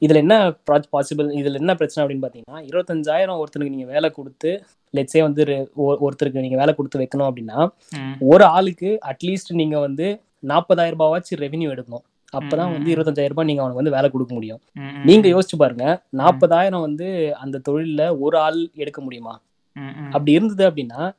[0.00, 4.64] இதுல என்ன பாசிபிள் இதுல என்ன பிரச்சனை அப்படின்னு பாத்தீங்கன்னா இருபத்தஞ்சாயிரம் ஒருத்தருக்கு நீங்க வேலை கொடுத்து
[4.96, 7.68] லெட்ஸே வந்து ஒரு- ஒரு- ஒருத்தருக்கு நீங்க வேலை கொடுத்து வைக்கணும் அப்படின்னா
[8.20, 12.04] ஒரு ஆளுக்கு அட்லீஸ்ட் நீங்க வந்து நாற்பதாயிரம் ரூபாவாச்சும் ரெவென்யூ எடுக்கணும்.
[12.32, 14.60] அப்பதான் வந்து இருபத்தஞ்சாயிரம் ரூபாய் நீங்க அவனுக்கு வந்து வேலை கொடுக்க முடியும்.
[15.04, 19.40] நீங்க யோசிச்சு பாருங்க நாற்பதாயிரம் வந்து அந்த தொழில்ல ஒரு ஆள் எடுக்க முடியுமா?
[20.04, 21.12] அப்படி இருந்தது அப்படின்னா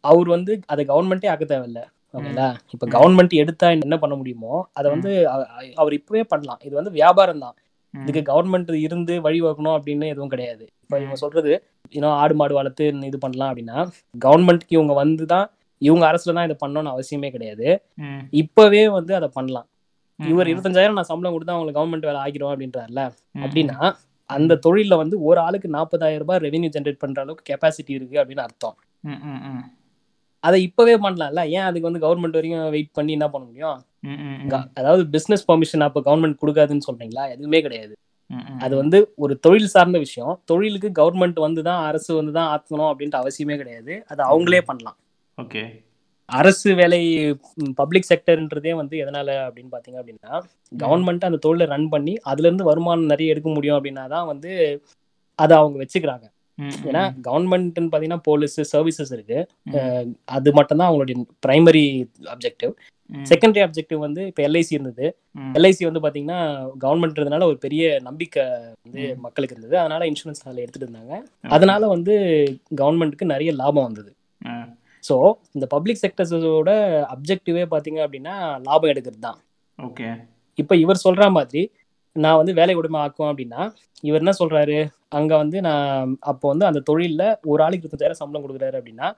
[0.00, 1.82] அவர் வந்து அதை கவர்மெண்ட்டே ஆக்க தேவையில்ல
[2.14, 5.28] ஓகேங்களா இப்ப கவர்மெண்ட் எடுத்தா என்ன பண்ண முடியுமோ அதை வந்து
[5.74, 6.58] அவர் இப்பவே பண்ணலாம்.
[6.62, 7.54] இது வந்து வியாபாரம் தான்.
[7.94, 10.64] இதுக்கு கவர்மெண்ட் இருந்து வழிவகுக்கணும் அப்படின்னு எதுவும் கிடையாது.
[10.84, 11.52] இப்ப இவங்க சொல்றது
[11.96, 13.78] இன்னும் ஆடு மாடு வளர்த்து இது பண்ணலாம் அப்படின்னா
[14.26, 15.46] கவர்மெண்ட்க்கு இவங்க வந்து தான்
[15.82, 17.66] இவங்க அரசுல தான் இதை பண்ணணும்னு அவசியமே கிடையாது.
[18.42, 19.66] இப்பவே வந்து அதை பண்ணலாம்.
[20.20, 23.02] இவர் இருபத்தஞ்சாயிரம் நான் சம்பளம் கொடுத்தா அவங்களுக்கு கவர்மெண்ட் வேலை ஆகிடும் அப்படின்றாருல.
[23.44, 23.78] அப்படின்னா
[24.30, 28.76] அந்த தொழில்ல வந்து ஒரு ஆளுக்கு நாற்பதாயிரம் ரூபாய் ரெவென்யூ ஜென்ரேட் பண்ற அளவுக்கு கெப்பாசிட்டி இருக்கு அப்படின்னு அர்த்தம்.
[30.44, 31.42] அதை இப்பவே பண்ணலாம்ல?
[31.56, 33.78] ஏன் அதுக்கு வந்து கவர்மெண்ட் வரைக்கும் வெயிட் பண்ணி என்ன பண்ண முடியும்?
[34.80, 37.24] அதாவது பிசினஸ் பெர்மிஷன் அப்ப கவர்மெண்ட் கொடுக்காதுன்னு சொல்றீங்களா?
[37.34, 37.94] எதுவுமே கிடையாது.
[38.64, 40.32] அது வந்து ஒரு தொழில் சார்ந்த விஷயம்.
[40.50, 43.92] தொழிலுக்கு கவர்மெண்ட் வந்து தான் அரசு வந்து தான் ஆக்கணும் அப்படின்ட்டு அவசியமே கிடையாது.
[44.10, 44.98] அது அவங்களே பண்ணலாம்.
[45.38, 45.62] ஓகே.
[46.28, 47.00] அரசு வேலை
[47.80, 50.32] பப்ளிக் செக்டர்ன்றதே வந்து எதனால அப்படின்னு பாத்தீங்க அப்படின்னா
[50.82, 54.50] கவர்மெண்ட் அந்த தொழிலை ரன் பண்ணி அதுல இருந்து வருமானம் நிறைய எடுக்க முடியும் அப்படின்னா தான் வந்து
[55.38, 56.26] அதை அவங்க வச்சுக்கிறாங்க.
[56.88, 59.38] ஏன்னா கவர்மெண்ட்னு பாத்தீங்கன்னா போலீஸ் சர்வீசஸ் இருக்கு.
[60.36, 61.16] அது மட்டும் தான் அவங்களுடைய
[61.46, 61.84] பிரைமரி
[62.34, 62.72] அப்ஜெக்டிவ்
[63.26, 65.06] செகண்டரி அப்ஜெக்டிவ் வந்து இப்போ எல்ஐசி இருந்தது.
[65.58, 66.40] எல்ஐசி வந்து பாத்தீங்கன்னா
[66.84, 68.44] கவர்மெண்ட்ன்றதுனால ஒரு பெரிய நம்பிக்கை
[68.84, 69.02] வந்து.
[69.26, 69.76] மக்களுக்கு இருந்தது.
[69.82, 71.14] அதனால இன்சூரன்ஸ் அதில் எடுத்துட்டு இருந்தாங்க.
[71.56, 72.14] அதனால வந்து
[72.80, 74.10] கவர்மெண்ட்டுக்கு நிறைய லாபம் வந்தது.
[75.04, 75.16] ஸோ
[75.56, 76.70] இந்த பப்ளிக் செக்டர்ஸோட
[77.14, 78.34] அப்ஜெக்டிவே பார்த்தீங்க அப்படின்னா
[78.68, 79.38] லாபம் எடுக்கிறது தான்
[79.78, 80.08] ஓகே.
[80.58, 81.62] இப்போ இவர் சொல்ற மாதிரி
[82.24, 83.62] நான் வந்து வேலை உடைமை ஆக்குவேன் அப்படின்னா
[84.08, 84.78] இவர் என்ன சொல்றாரு?
[85.18, 89.08] அங்க வந்து நான் அப்போ வந்து அந்த தொழில்ல ஒரு ஆளுக்கு இருபத்தஞ்சாயிரம் சம்பளம் கொடுக்குறாரு அப்படின்னா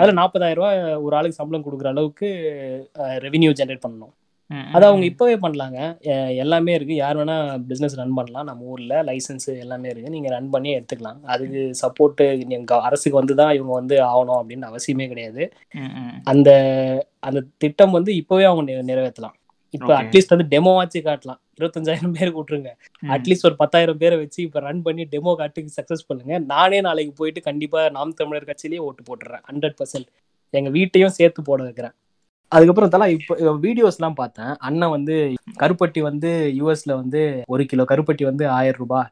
[0.00, 2.28] அதுல நாற்பதாயிரம் ரூபாய் ஒரு ஆளுக்கு சம்பளம் கொடுக்குற அளவுக்கு
[3.26, 4.12] ரெவென்யூ ஜென்ரேட் பண்ணணும்.
[4.74, 5.78] அது அவங்க இப்பவே பண்ணலாங்க.
[6.42, 6.94] எல்லாமே இருக்கு.
[7.02, 7.36] யார் வேணா
[7.68, 8.48] பிசினஸ் ரன் பண்ணலாம்.
[8.48, 10.14] நம்ம ஊர்ல லைசன்ஸ் எல்லாமே இருக்கு.
[10.16, 11.20] நீங்க ரன் பண்ணி எடுத்துக்கலாம்.
[11.34, 12.22] அதுக்கு சப்போர்ட்
[12.58, 15.44] எங்க அரசுக்கு வந்து தான் இவங்க வந்து ஆகணும் அப்படின்னு அவசியமே கிடையாது.
[16.32, 16.50] அந்த
[17.28, 19.36] அந்த திட்டம் வந்து இப்பவே அவங்க நிறைவேற்றலாம்.
[19.76, 19.92] இப்போ.
[20.00, 21.40] அட்லீஸ்ட் வந்து டெமோ ஆச்சு காட்டலாம்.
[21.58, 22.70] இருபத்தஞ்சாயிரம் பேர் விட்டுருங்க
[23.14, 26.34] அட்லீஸ்ட் ஒரு பத்தாயிரம் பேரை வச்சு இப்போ ரன் பண்ணி டெமோ காட்டி சக்ஸஸ் பண்ணுங்க.
[26.52, 29.44] நானே நாளைக்கு போயிட்டு கண்டிப்பா நாம் தமிழர் கட்சியிலேயே ஓட்டு போட்டுறேன்.
[29.50, 30.08] ஹண்ட்ரட் பர்சன்ட்
[30.54, 31.94] எங்க வீட்டையும் சேர்த்து போட வைக்கிறேன்.
[32.52, 33.34] அதுக்கப்புறம் தலா இப்போ
[33.66, 34.50] வீடியோஸ்லாம் பார்த்தேன்.
[34.68, 35.14] அண்ணன் வந்து
[35.60, 37.20] கருப்பட்டி வந்து யூஎஸ்ல வந்து
[37.54, 39.08] ஒரு கிலோ கருப்பட்டி வந்து ஆயிரம் ரூபாய்.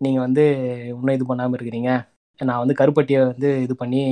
[0.00, 0.44] நீங்க வந்து
[0.92, 1.90] இன்னும் இது பண்ணாம இருக்கிறீங்க.
[2.40, 4.02] நான் வந்து கருப்பட்டியை வந்து இது பண்ணி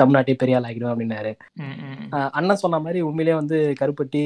[0.00, 1.32] தமிழ்நாட்டை பெரிய ஆள் ஆகிடுவேன் அப்படின்னாரு.
[2.38, 4.22] அண்ணன் சொன்ன மாதிரி உண்மையிலேயே வந்து கருப்பட்டி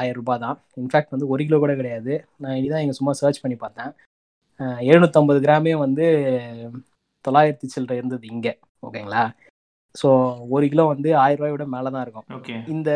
[0.00, 0.58] ஆயிரம் ரூபாய் தான்.
[0.82, 2.14] இன்ஃபேக்ட் வந்து ஒரு கிலோ கூட கிடையாது.
[2.44, 3.92] நான் இதான் இங்கே சும்மா சர்ச் பண்ணி பார்த்தேன்.
[4.90, 6.06] எழுநூற்றம்பது கிராமே வந்து
[7.24, 8.52] தொள்ளாயிரத்தி சில்லற இருந்தது இங்கே.
[8.86, 9.24] ஓகேங்களா?
[10.00, 10.08] ஸோ
[10.54, 12.26] ஒரு கிலோ வந்து ஆயிரம் ரூபாயை விட மேலே தான் இருக்கும்
[12.74, 12.90] இந்த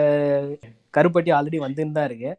[0.96, 2.31] கருப்பட்டி ஆல்ரெடி வந்துன்னு தான் இருக்கு.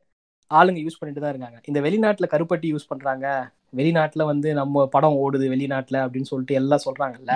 [0.51, 1.57] ஆளுங்க யூஸ் பண்ணிட்டு தான் இருக்காங்க.
[1.69, 3.27] இந்த வெளிநாட்டில் கருப்பட்டி யூஸ் பண்ணுறாங்க
[3.73, 7.33] வெளிநாட்டில் வந்து நம்ம படம் ஓடுது வெளிநாட்டில் அப்படின்னு சொல்லிட்டு எல்லாம் சொல்கிறாங்கல்ல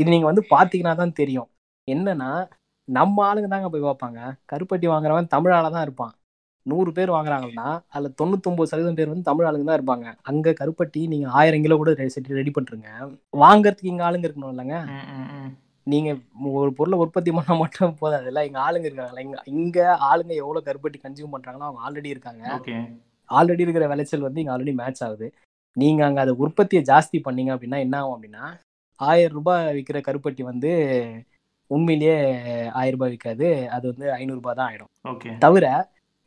[0.00, 1.48] இது நீங்க வந்து பாத்தீங்கன்னா தான் தெரியும்.
[1.88, 2.30] என்னன்னா
[2.88, 4.20] நம்ம ஆளுங்க தாங்க போய் பார்ப்பாங்க.
[4.52, 6.14] கருப்பட்டி வாங்குறவன் தமிழ் ஆளா தான் இருப்பான்.
[6.66, 10.06] நூறு பேர் வாங்குறாங்கன்னா அதுல தொண்ணூத்தொன்பது சதவீதம் பேர் வந்து தமிழ் ஆளுங்க தான் இருப்பாங்க.
[10.30, 11.92] அங்க கருப்பட்டி நீங்க ஆயிரம் கிலோ கூட
[12.40, 12.88] ரெடி பண்றீங்க
[13.44, 14.78] வாங்குறதுக்கு இங்க ஆளுங்க இருக்கணும் இல்லைங்க.
[15.86, 16.10] நீங்க
[16.60, 18.26] ஒரு பொருளை உற்பத்தி பண்ணா மட்டும் போதாது.
[18.30, 19.78] இல்ல இங்க ஆளுங்க இருக்காங்கல்ல இங்க இங்க
[20.10, 22.44] ஆளுங்க எவ்வளவு கருப்பட்டி கன்சியூம் பண்றாங்களோ அவங்க ஆல்ரெடி இருக்காங்க.
[23.28, 25.26] ஆல்ரெடி இருக்கிற விளைச்சல் வந்து இங்க ஆல்ரெடி மேட்ச் ஆகுது.
[25.76, 28.44] நீங்க அங்க அதை உற்பத்தியை ஜாஸ்தி பண்ணீங்க அப்படின்னா என்ன ஆகும் அப்படின்னா
[29.00, 30.70] ஆயிரம் ரூபாய் விற்கிற கருப்பட்டி வந்து
[31.70, 32.16] உண்மையிலேயே
[32.80, 34.90] ஆயிரம் ரூபாய் விற்காது அது வந்து ஐநூறு ரூபாய் தான் ஆயிடும்.
[35.12, 35.30] ஓகே.
[35.44, 35.66] தவிர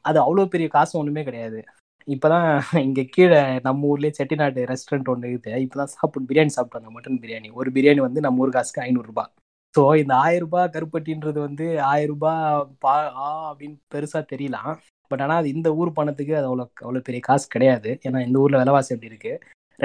[0.05, 1.59] அது அவ்வளோ பெரிய காசு ஒண்ணுமே கிடையாது.
[2.07, 2.47] இப்பதான்
[2.87, 5.61] இங்க கீழே நம்ம ஊர்லயே செட்டிநாடு ரெஸ்டாரண்ட் ஒன்று இருக்குது.
[5.65, 7.49] இப்பதான் சாப்பிட்டு பிரியாணி சாப்பிட்டு வந்தோம் மட்டன் பிரியாணி.
[7.59, 9.31] ஒரு பிரியாணி வந்து நம்ம ஊர் காசுக்கு ஐநூறு ரூபாய்.
[9.75, 12.45] ஸோ இந்த ஆயிரம் ரூபாய் கருப்பட்டின்றது வந்து ஆயிரம் ரூபாய்
[12.85, 12.93] பா
[13.25, 14.71] ஆ அப்படின்னு பெருசா தெரியலாம்.
[15.11, 17.91] பட் ஆனால் அது இந்த ஊர் பணத்துக்கு அது அவ்வளோ அவ்வளோ பெரிய காசு கிடையாது.
[18.07, 19.33] ஏன்னா இந்த ஊர்ல விலைவாசி எப்படி இருக்கு.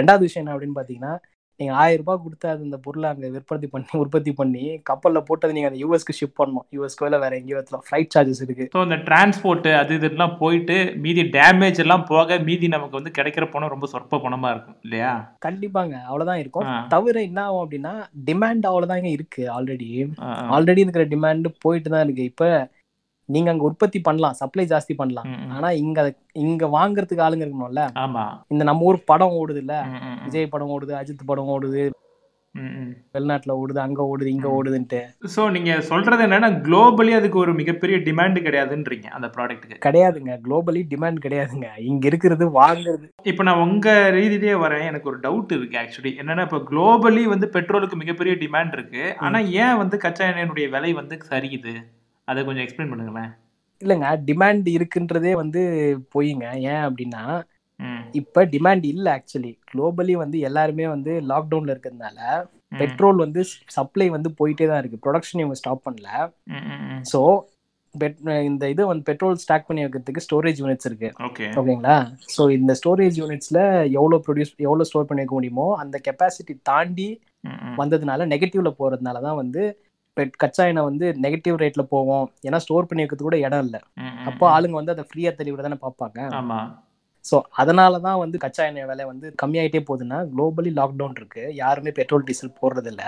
[0.01, 1.15] ரெண்டாவது விஷயம் என்ன அப்படின்னு பார்த்தீங்கன்னா
[1.61, 5.71] நீங்கள் ஆயிரம் ரூபாய் கொடுத்து அது இந்த பொருளை அங்கே விற்பத்தி பண்ணி உற்பத்தி பண்ணி கப்பலில் போட்டது நீங்கள்
[5.71, 6.65] அந்த யூஎஸ்க்கு ஷிப் பண்ணணும்.
[6.77, 8.65] யூஎஸ்க்கோ இல்லை வேற எங்கேயோ இடத்துல ஃப்ளைட் சார்ஜஸ் இருக்கு.
[8.75, 13.73] ஸோ இந்த டிரான்ஸ்போர்ட் அது இதெல்லாம் போயிட்டு மீதி டேமேஜ் எல்லாம் போக மீதி நமக்கு வந்து கிடைக்கிற பணம்
[13.75, 15.13] ரொம்ப சொற்ப பணமா இருக்கும் இல்லையா?
[15.47, 15.95] கண்டிப்பாங்க.
[16.11, 16.71] அவ்வளோதான் இருக்கும்.
[16.95, 17.95] தவிர என்ன ஆகும் அப்படின்னா
[18.31, 19.91] டிமாண்ட் அவ்வளோதாங்க இருக்கு ஆல்ரெடி.
[20.57, 22.25] ஆல்ரெடி இருக்கிற டிமாண்ட் போயிட்டு தான் இருக்கு.
[22.33, 22.49] இப்போ
[23.29, 25.29] நீங்க அங்க உற்பத்தி பண்ணலாம் சப்ளை ஜாஸ்தி பண்ணலாம்.
[25.57, 26.01] ஆனா இங்க
[26.33, 27.85] இங்க வாங்குறதுக்கு ஆளுங்க இருக்கணும்ல.
[28.05, 28.27] ஆமா.
[28.49, 29.75] இந்த நம்ம ஊர் படம் ஓடுது இல்ல.
[30.25, 31.85] விஜய் படம் ஓடுது அஜித் படம் ஓடுது.
[33.15, 34.49] வெளிநாட்டுல ஓடுது அங்க ஓடுது இங்க.
[34.57, 34.99] ஓடுதுன்ட்டு.
[35.35, 40.35] ஸோ நீங்க சொல்றது என்னன்னா குளோபலி அதுக்கு ஒரு மிகப்பெரிய டிமாண்ட் கிடையாதுன்றீங்க அந்த ப்ராடக்ட்டுக்கு கிடையாதுங்க.
[40.47, 41.69] குளோபலி டிமாண்ட் கிடையாதுங்க.
[41.91, 43.07] இங்க இருக்கிறது வாங்குறது.
[43.33, 44.87] இப்போ நான் உங்க ரீதியிலே வரேன்.
[44.91, 49.05] எனக்கு ஒரு டவுட் இருக்கு ஆக்சுவலி என்னன்னா இப்போ குளோபலி வந்து பெட்ரோலுக்கு மிகப்பெரிய டிமாண்ட் இருக்கு.
[49.27, 51.75] ஆனா ஏன் வந்து கச்சா எண்ணெயினுடைய விலை வந்து சரியுது?
[52.29, 53.31] அதை கொஞ்சம் எக்ஸ்பிளைன் பண்ணுங்களேன்.
[53.83, 55.61] இல்லைங்க டிமாண்ட் இருக்குன்றதே வந்து
[56.15, 56.47] பொய்ங்க.
[56.73, 57.23] ஏன் அப்படின்னா
[58.21, 62.19] இப்ப டிமாண்ட் இல்ல ஆக்சுவலி குளோபலி வந்து எல்லாருமே வந்து லாக்டவுன்ல இருக்கிறதுனால
[62.81, 63.41] பெட்ரோல் வந்து
[63.77, 65.03] சப்ளை வந்து போயிட்டே தான் இருக்கு.
[65.05, 66.09] ப்ரொடக்ஷன் இவங்க ஸ்டாப் பண்ணல.
[67.13, 67.21] ஸோ
[68.49, 71.09] இந்த இது வந்து பெட்ரோல் ஸ்டாக் பண்ணி வைக்கிறதுக்கு ஸ்டோரேஜ் யூனிட்ஸ் இருக்கு.
[71.29, 71.97] ஓகே ஓகேங்களா?
[72.35, 73.61] ஸோ இந்த ஸ்டோரேஜ் யூனிட்ஸ்ல
[73.99, 77.09] எவ்வளோ ப்ரொடியூஸ் எவ்வளோ ஸ்டோர் பண்ணி வைக்க முடியுமோ அந்த கெப்பாசிட்டி தாண்டி.
[77.81, 79.63] வந்ததுனால நெகட்டிவ்ல போறதுனால தான் வந்து
[80.37, 83.81] கச்சா எண்ணெய் வந்து நெகட்டிவ் ரேட்ல போகும் ஏன்னா ஸ்டோர் பண்ணி வைக்கிறது கூட இடம் இல்லை.
[84.25, 84.61] அப்போ.
[84.61, 86.31] ஆளுங்க வந்து அதை ஃப்ரீயா தெளிவிட தானே பார்ப்பாங்க.
[87.25, 91.43] ஸோ அதனால தான் வந்து கச்சா எண்ணெய் விலை வந்து கம்மியாயிட்டே போகுதுன்னா குளோபலி லாக்டவுன் இருக்கு.
[91.61, 93.03] யாருமே பெட்ரோல் டீசல் போடுறது இல்ல.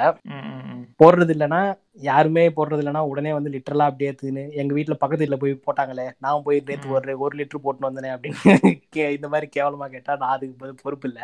[1.01, 1.61] போடுறது இல்லைன்னா
[2.05, 6.45] யாருமே போடுறது இல்லைன்னா உடனே வந்து லிட்டரலா அப்படியே எடுத்துன்னு எங்க வீட்டுல பக்கத்து வீட்டுல போய் போட்டாங்களே நான்
[6.47, 8.33] போய் நேற்று ஒரு ஒரு லிட்டர் போட்டு வந்தேனே அப்படின்னு
[8.95, 11.21] கே- இந்த மாதிரி கேவலமா கேட்டா நான் அதுக்கு பொறுப்பு இல்ல.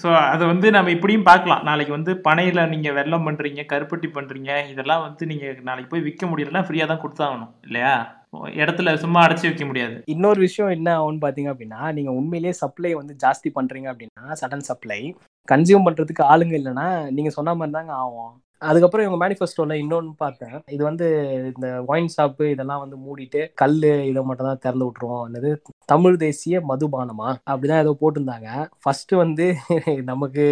[0.00, 1.64] ஸோ அதை வந்து நம்ம இப்படியும் பார்க்கலாம்.
[1.68, 6.64] நாளைக்கு வந்து பனையில நீங்க வெள்ளம் பண்றீங்க கருப்பட்டி பண்றீங்க இதெல்லாம் வந்து நீங்க நாளைக்கு போய் விற்க முடியலன்னா
[6.66, 7.94] ஃப்ரீயா தான் கொடுத்தாகணும் இல்லையா?
[8.44, 9.96] இடத்துல சும்மா அடைச்சி வைக்க முடியாது.
[10.06, 15.00] இன்னொரு விஷயம் என்ன ஆகும்னு பார்த்தீங்க அப்படின்னா நீங்கள் உண்மையிலேயே சப்ளை வந்து ஜாஸ்தி பண்ணுறீங்க அப்படின்னா சடன் சப்ளை
[15.48, 18.34] கன்சியூம் பண்ணுறதுக்கு ஆளுங்க இல்லைன்னா நீங்கள் சொன்ன மாதிரி தாங்க ஆகும்.
[18.62, 20.54] அதுக்கப்புறம் இவங்க மேனிஃபெஸ்டோவில் இன்னொன்று பார்த்தேன்.
[20.74, 21.06] இது வந்து
[21.50, 23.76] இந்த ஒயின் ஷாப்பு இதெல்லாம் வந்து மூடிட்டு கல்
[24.10, 25.24] இதை மட்டும் தான் திறந்து விட்டுருவோம்.
[25.28, 25.50] என்னது?
[25.84, 27.28] தமிழ் தேசிய மதுபானமா?
[27.50, 28.48] அப்படிதான் ஏதோ போட்டிருந்தாங்க.
[28.82, 29.46] ஃபர்ஸ்ட் வந்து
[30.12, 30.46] நமக்கு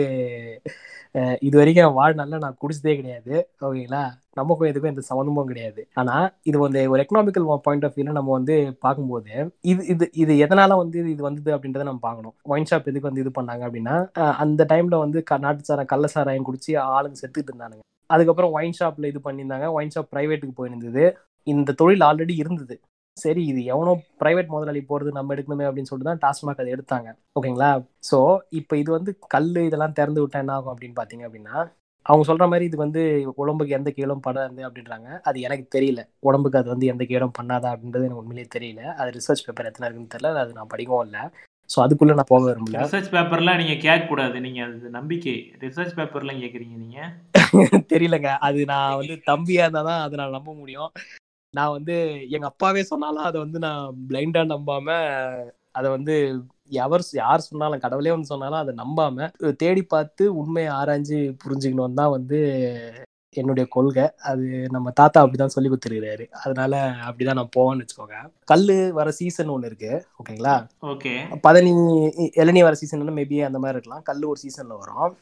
[1.41, 3.49] இது வரைக்கும் வாழ் நல்லா நான் குடிச்சதே கிடையாது.
[3.61, 4.11] ஓகேங்களா?
[4.33, 5.89] நமக்கும் இதுக்கும் எந்த சம்மந்தமும் கிடையாது.
[5.95, 10.77] ஆனா இது வந்து ஒரு எக்கனாமிக்கல் பாயிண்ட் ஆஃப் வியூல நம்ம வந்து பார்க்கும்போது இது இது இது எதனால
[10.77, 12.35] வந்து இது வந்தது அப்படின்றத நம்ம பார்க்கணும்.
[12.43, 13.97] ஒயின் ஷாப் எதுக்கு வந்து இது பண்ணாங்க அப்படின்னா
[14.35, 17.83] அந்த டைம்ல வந்து க- நாட்டு சாரம் கள்ள சாராயம் குடிச்சு ஆளுங்க செத்துட்டு இருந்தானுங்க.
[18.07, 19.73] அதுக்கப்புறம் ஒயின் ஷாப்ல இது பண்ணியிருந்தாங்க.
[19.73, 21.13] ஒயின் ஷாப் பிரைவேட்டுக்கு போயிருந்தது.
[21.43, 22.81] இந்த தொழில் ஆல்ரெடி இருந்தது.
[23.17, 27.09] சரி இது எவனோ பிரைவேட் முதலாளி போறது நம்ம எடுக்கணுமே அப்படின்னு சொல்லிட்டு தான் டாஸ்மாக் அதை எடுத்தாங்க.
[27.37, 27.71] ஓகேங்களா?
[28.03, 28.19] ஸோ
[28.53, 31.57] இப்போ இது வந்து கல் இதெல்லாம் திறந்து விட்டா என்ன ஆகும் அப்படின்னு பார்த்தீங்க அப்படின்னா
[32.07, 33.03] அவங்க சொல்ற மாதிரி இது வந்து
[33.43, 35.09] உடம்புக்கு எந்த கீழும் படாது அப்படின்றாங்க.
[35.23, 36.01] அது எனக்கு தெரியல.
[36.23, 38.83] உடம்புக்கு அது வந்து எந்த கீழும் பண்ணாதா அப்படின்றது எனக்கு உண்மையிலேயே தெரியல.
[38.99, 40.43] அது ரிசர்ச் பேப்பர் எத்தனை இருக்குன்னு தெரியல.
[40.45, 41.23] அது நான் படிக்கவும் இல்லை.
[41.71, 42.81] ஸோ அதுக்குள்ள நான் போக விரும்பல.
[42.83, 45.37] ரிசர்ச் பேப்பர்லாம் நீங்க கேட்க கூடாது நீங்க அது நம்பிக்கை.
[45.63, 46.99] ரிசர்ச் பேப்பர்லாம் கேக்குறீங்க நீங்க.
[47.95, 48.31] தெரியலங்க.
[48.41, 50.91] அது நான் வந்து தம்பியா இருந்தா தான் அதை நான் நம்ப முடியும்.
[51.57, 51.97] நான் வந்து
[52.37, 54.97] எங்க அப்பாவே சொன்னாலும் அதை வந்து நான் பிளைண்டா நம்பாம
[55.79, 56.15] அதை வந்து
[56.83, 59.27] எவர் யார் சொன்னாலும் கடவுளே வந்து சொன்னாலும் அதை நம்பாம
[59.63, 62.39] தேடி பார்த்து உண்மையை ஆராய்ஞ்சு புரிஞ்சுக்கணும் தான் வந்து
[63.37, 64.05] என்னுடைய கொள்கை.
[64.31, 64.45] அது
[64.75, 66.73] நம்ம தாத்தா அப்படிதான் சொல்லி கொடுத்துருக்காரு அதனால
[67.07, 68.19] அப்படிதான் நான் போவேன்னு வச்சுக்கோங்க.
[68.51, 69.93] கல்லு வர சீசன் ஒன்று இருக்கு.
[70.21, 70.55] ஓகேங்களா
[70.93, 71.15] ஓகே
[71.47, 71.73] பதனி
[72.43, 74.07] இளநீ வர சீசன் மேபி அந்த மாதிரி இருக்கலாம்.
[74.11, 75.17] கல் ஒரு சீசன்ல வரும்.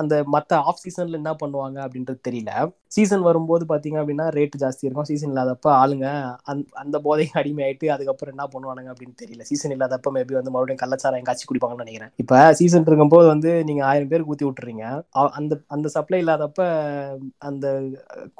[0.00, 2.52] அந்த மற்ற ஆஃப் சீசன்ல என்ன பண்ணுவாங்க அப்படின்றது தெரியல.
[2.96, 5.08] சீசன் வரும்போது பாத்தீங்க அப்படின்னா ரேட் ஜாஸ்தி இருக்கும்.
[5.10, 6.06] சீசன் இல்லாதப்ப ஆளுங்க
[6.50, 9.44] அந்த அந்த போதைக்கு அடிமையாயிட்டு அதுக்கப்புறம் என்ன பண்ணுவானுங்க அப்படின்னு தெரியல.
[9.50, 12.12] சீசன் இல்லாதப்ப மேபி வந்து மறுபடியும் கள்ளச்சாராயம் காய்ச்சி குடிப்பாங்கன்னு நினைக்கிறேன்.
[12.24, 14.84] இப்ப சீசன் இருக்கும்போது வந்து நீங்க ஆயிரம் பேருக்கு ஊத்தி விட்டுறீங்க.
[15.40, 16.60] அந்த அந்த சப்ளை இல்லாதப்ப
[17.50, 17.66] அந்த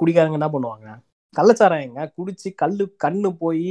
[0.01, 0.87] குடிக்காரங்க என்ன பண்ணுவாங்க?
[1.35, 3.69] கள்ளச்சாராயங்க குடிச்சு கல்லு கண்ணு போய்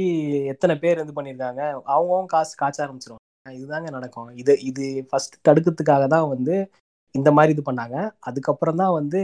[0.53, 1.61] எத்தனை பேர் இது பண்ணியிருக்காங்க?
[1.93, 3.21] அவங்கவும் காசு காய்ச்ச ஆரம்பிச்சிருவாங்க.
[3.57, 4.29] இதுதாங்க நடக்கும்.
[4.41, 6.55] இது இது ஃபர்ஸ்ட் தடுக்கிறதுக்காக தான் வந்து
[7.15, 7.97] இந்த மாதிரி இது பண்ணாங்க.
[8.19, 9.19] அதுக்கப்புறம் தான் வந்து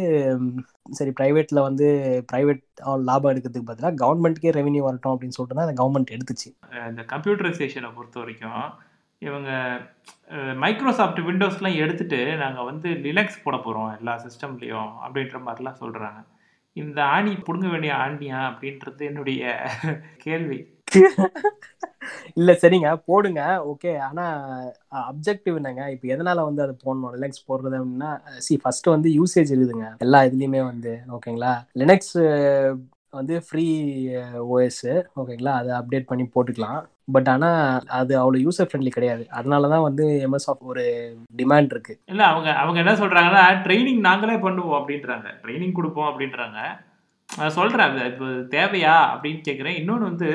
[0.92, 1.88] சரி பிரைவேட்ல வந்து
[2.32, 2.64] பிரைவேட்
[3.10, 6.50] லாபம் எடுக்கிறதுக்கு பதிலாக கவர்மெண்ட்டுக்கே ரெவென்யூ வரட்டும் அப்படின்னு சொல்லிட்டு தான் அந்த கவர்மெண்ட் எடுத்துச்சு.
[6.92, 8.62] இந்த கம்ப்யூட்டரைசேஷனை பொறுத்த வரைக்கும்
[9.22, 9.50] இவங்க
[10.56, 16.20] மைக்ரோசாஃப்ட் விண்டோஸ்லாம் எடுத்துட்டு நாங்கள் வந்து லினக்ஸ் போட போகிறோம் எல்லா சிஸ்டம்லேயும் அப்படின்ற மாதிரிலாம் சொல்கிறாங்க
[16.76, 19.44] இந்த ஆணி பிடுங்க வேண்டிய ஆண்டியா அப்படின்றது என்னுடைய
[20.26, 20.60] கேள்வி.
[22.40, 22.90] இல்ல சரிங்க.
[23.10, 23.42] போடுங்க.
[23.72, 24.26] ஓகே ஆனா
[25.12, 25.84] அப்ஜெக்டிவ் என்னங்க?
[25.96, 27.16] இப்போ எதனால வந்து அது போடணும்?
[27.18, 28.12] லினக்ஸ் போடுறது அப்படின்னா
[28.48, 32.16] சி ஃபர்ஸ்ட் வந்து யூசேஜ் இருக்குதுங்க எல்லா இதுலயுமே வந்து ஓகேங்களா லினக்ஸ்
[33.18, 33.68] வந்து ஃப்ரீ
[34.56, 34.88] ஓஎஸ்
[35.20, 36.82] ஓகேங்களா அதை அப்டேட் பண்ணி போட்டுக்கலாம்.
[37.16, 37.48] பட் ஆனா
[38.00, 39.24] அது அவ்வளோ யூசர் ஃப்ரெண்ட்லி கிடையாது.
[39.38, 40.84] அதனால தான் வந்து எம்எஸ்ஆஃப் ஒரு
[41.40, 41.94] டிமாண்ட் இருக்கு.
[42.12, 45.28] இல்லை அவங்க அவங்க என்ன சொல்கிறாங்கன்னா ட்ரைனிங் நாங்களே பண்ணுவோம் அப்படின்றாங்க.
[45.44, 46.60] ட்ரைனிங் கொடுப்போம் அப்படின்றாங்க.
[47.30, 50.30] நான் சொல்கிறேன் இப்போ தேவையா அப்படின்னு கேட்குறேன் இன்னொன்று வந்து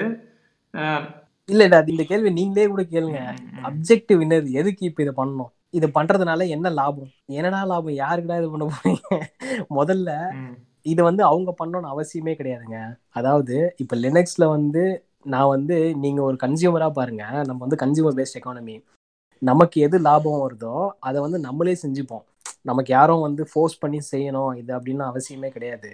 [1.49, 3.21] இல்ல இல்ல அது இந்த கேள்வி நீங்களே கூட கேளுங்க.
[3.69, 4.49] அப்ஜெக்டிவ் என்னது?
[4.51, 5.51] எதுக்கு இப்ப இதை பண்ணணும்?
[5.71, 7.11] இது பண்றதுனால என்ன லாபம்?
[7.39, 7.95] என்னடா லாபம்?
[7.95, 9.19] யாருக்குடா இது பண்ண போறீங்க?
[9.71, 10.11] முதல்ல
[10.87, 12.79] இது வந்து அவங்க பண்ணணும்னு அவசியமே கிடையாதுங்க.
[13.11, 14.83] அதாவது இப்ப லினக்ஸ்ல வந்து
[15.25, 17.25] நான் வந்து நீங்க ஒரு கன்சியூமரா பாருங்க.
[17.49, 18.77] நம்ம வந்து கன்சியூமர் பேஸ்ட் எக்கானமி
[19.43, 22.25] நமக்கு எது லாபம் வருதோ அதை வந்து நம்மளே செஞ்சுப்போம்.
[22.63, 25.91] நமக்கு யாரும் வந்து ஃபோர்ஸ் பண்ணி செய்யணும் இது அப்படின்னு அவசியமே கிடையாது.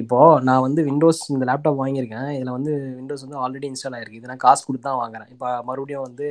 [0.00, 0.18] இப்போ
[0.48, 2.28] நான் வந்து விண்டோஸ் இந்த லேப்டாப் வாங்கியிருக்கேன்.
[2.36, 4.20] இதில் வந்து விண்டோஸ் வந்து ஆல்ரெடி இன்ஸ்டால் ஆயிருக்கு.
[4.20, 5.28] இது நான் காசு கொடுத்து தான் வாங்குறேன்.
[5.34, 6.26] இப்போ மறுபடியும் வந்து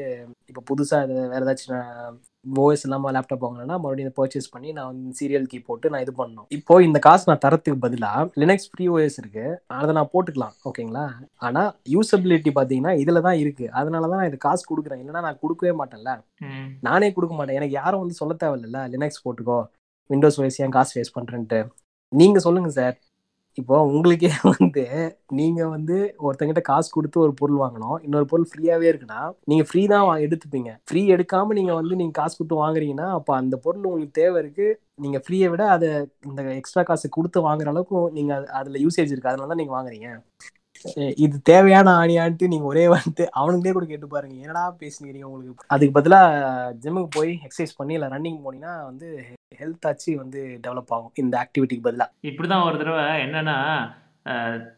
[0.52, 2.18] இப்போ புதுசாக இது வேறு ஏதாச்சும்
[2.64, 6.48] ஓஎஸ் இல்லாமல் லேப்டாப் வாங்கினேன்னா மறுபடியும் பர்ச்சேஸ் பண்ணி நான் வந்து சீரியல் கீ போட்டு நான் இது பண்ணணும்.
[6.58, 9.46] இப்போ இந்த காசு நான் தரத்துக்கு பதிலாக லினக்ஸ் ஃப்ரீ ஓஎஸ் இருக்கு.
[9.82, 11.06] அதை நான் போட்டுக்கலாம் ஓகேங்களா?
[11.50, 13.68] ஆனால் யூசபிலிட்டி பார்த்தீங்கன்னா இதில் தான் இருக்கு.
[13.82, 15.02] அதனால தான் நான் இது காசு கொடுக்குறேன்.
[15.04, 16.14] இல்லைன்னா நான் கொடுக்கவே மாட்டேன்ல.
[16.90, 17.60] நானே கொடுக்க மாட்டேன்.
[17.62, 19.60] எனக்கு யாரும் வந்து சொல்ல தேவையில்ல லினக்ஸ் போட்டுக்கோ.
[20.10, 21.62] விண்டோஸ் ஓஎஸ் ஏன் காசு வேஸ்ட் பண்றேன்ட்டு.
[22.20, 22.96] நீங்க சொல்லுங்க சார்
[23.58, 24.84] இப்போ உங்களுக்கே வந்து
[25.40, 25.96] நீங்க வந்து
[26.26, 27.98] ஒருத்தங்கிட்ட காசு கொடுத்து ஒரு பொருள் வாங்கணும்.
[28.06, 29.22] இன்னொரு பொருள் ஃப்ரீயாவே இருக்குன்னா
[29.52, 30.72] நீங்க ஃப்ரீ தான் எடுத்துப்பீங்க.
[30.88, 34.68] ஃப்ரீ எடுக்காம நீங்க வந்து நீங்க காசு கொடுத்து வாங்குறீங்கன்னா அப்ப அந்த பொருள் உங்களுக்கு தேவை இருக்கு.
[34.98, 35.90] நீங்க ஃப்ரீயை விட அதை
[36.30, 39.32] இந்த எக்ஸ்ட்ரா காசு கொடுத்து வாங்குற அளவுக்கு நீங்க அதுல யூசேஜ் இருக்கு.
[39.34, 40.10] அதனால தான் நீங்க வாங்குறீங்க.
[41.26, 44.36] இது தேவையான ஆணியான்ட்டு நீங்க ஒரே வந்து அவனுங்களே கூட கேட்டு பாருங்க.
[44.46, 45.68] என்னடா பேசுனீங்க உங்களுக்கு?
[45.76, 46.22] அதுக்கு பதிலா
[46.84, 49.10] ஜிம்முக்கு போய் எக்ஸசைஸ் பண்ணி இல்லை ரன்னிங் போனீங்கன்னா வந்து
[49.60, 51.12] ஹெல்த் ஆச்சு வந்து டெவலப் ஆகும்.
[51.24, 52.08] இந்த ஆக்டிவிட்டிக்கு பதிலா.
[52.30, 53.58] இப்படிதான் ஒரு தடவை என்னன்னா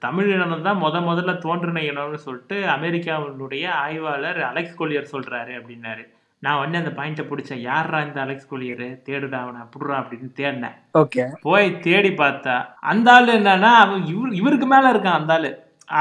[0.04, 6.04] தமிழ் இனம் தான் முத முதல்ல தோன்றின இனம்னு சொல்லிட்டு அமெரிக்காவினுடைய ஆய்வாளர் அலெக்ஸ் கொலியர் சொல்றாரு அப்படின்னாரு.
[6.46, 7.62] நான் வந்து அந்த பாயிண்ட்டை பிடிச்சேன்.
[7.70, 8.86] யாரா இந்த அலெக்ஸ் கொலியர்?
[9.08, 10.78] தேடுடா அவனை புடுறா அப்படின்னு தேடினேன்.
[11.02, 12.56] ஓகே போய் தேடி பார்த்தா
[12.94, 15.52] அந்த ஆள் என்னன்னா அவன் இவர் இவருக்கு மேல இருக்கான் அந்த ஆளு.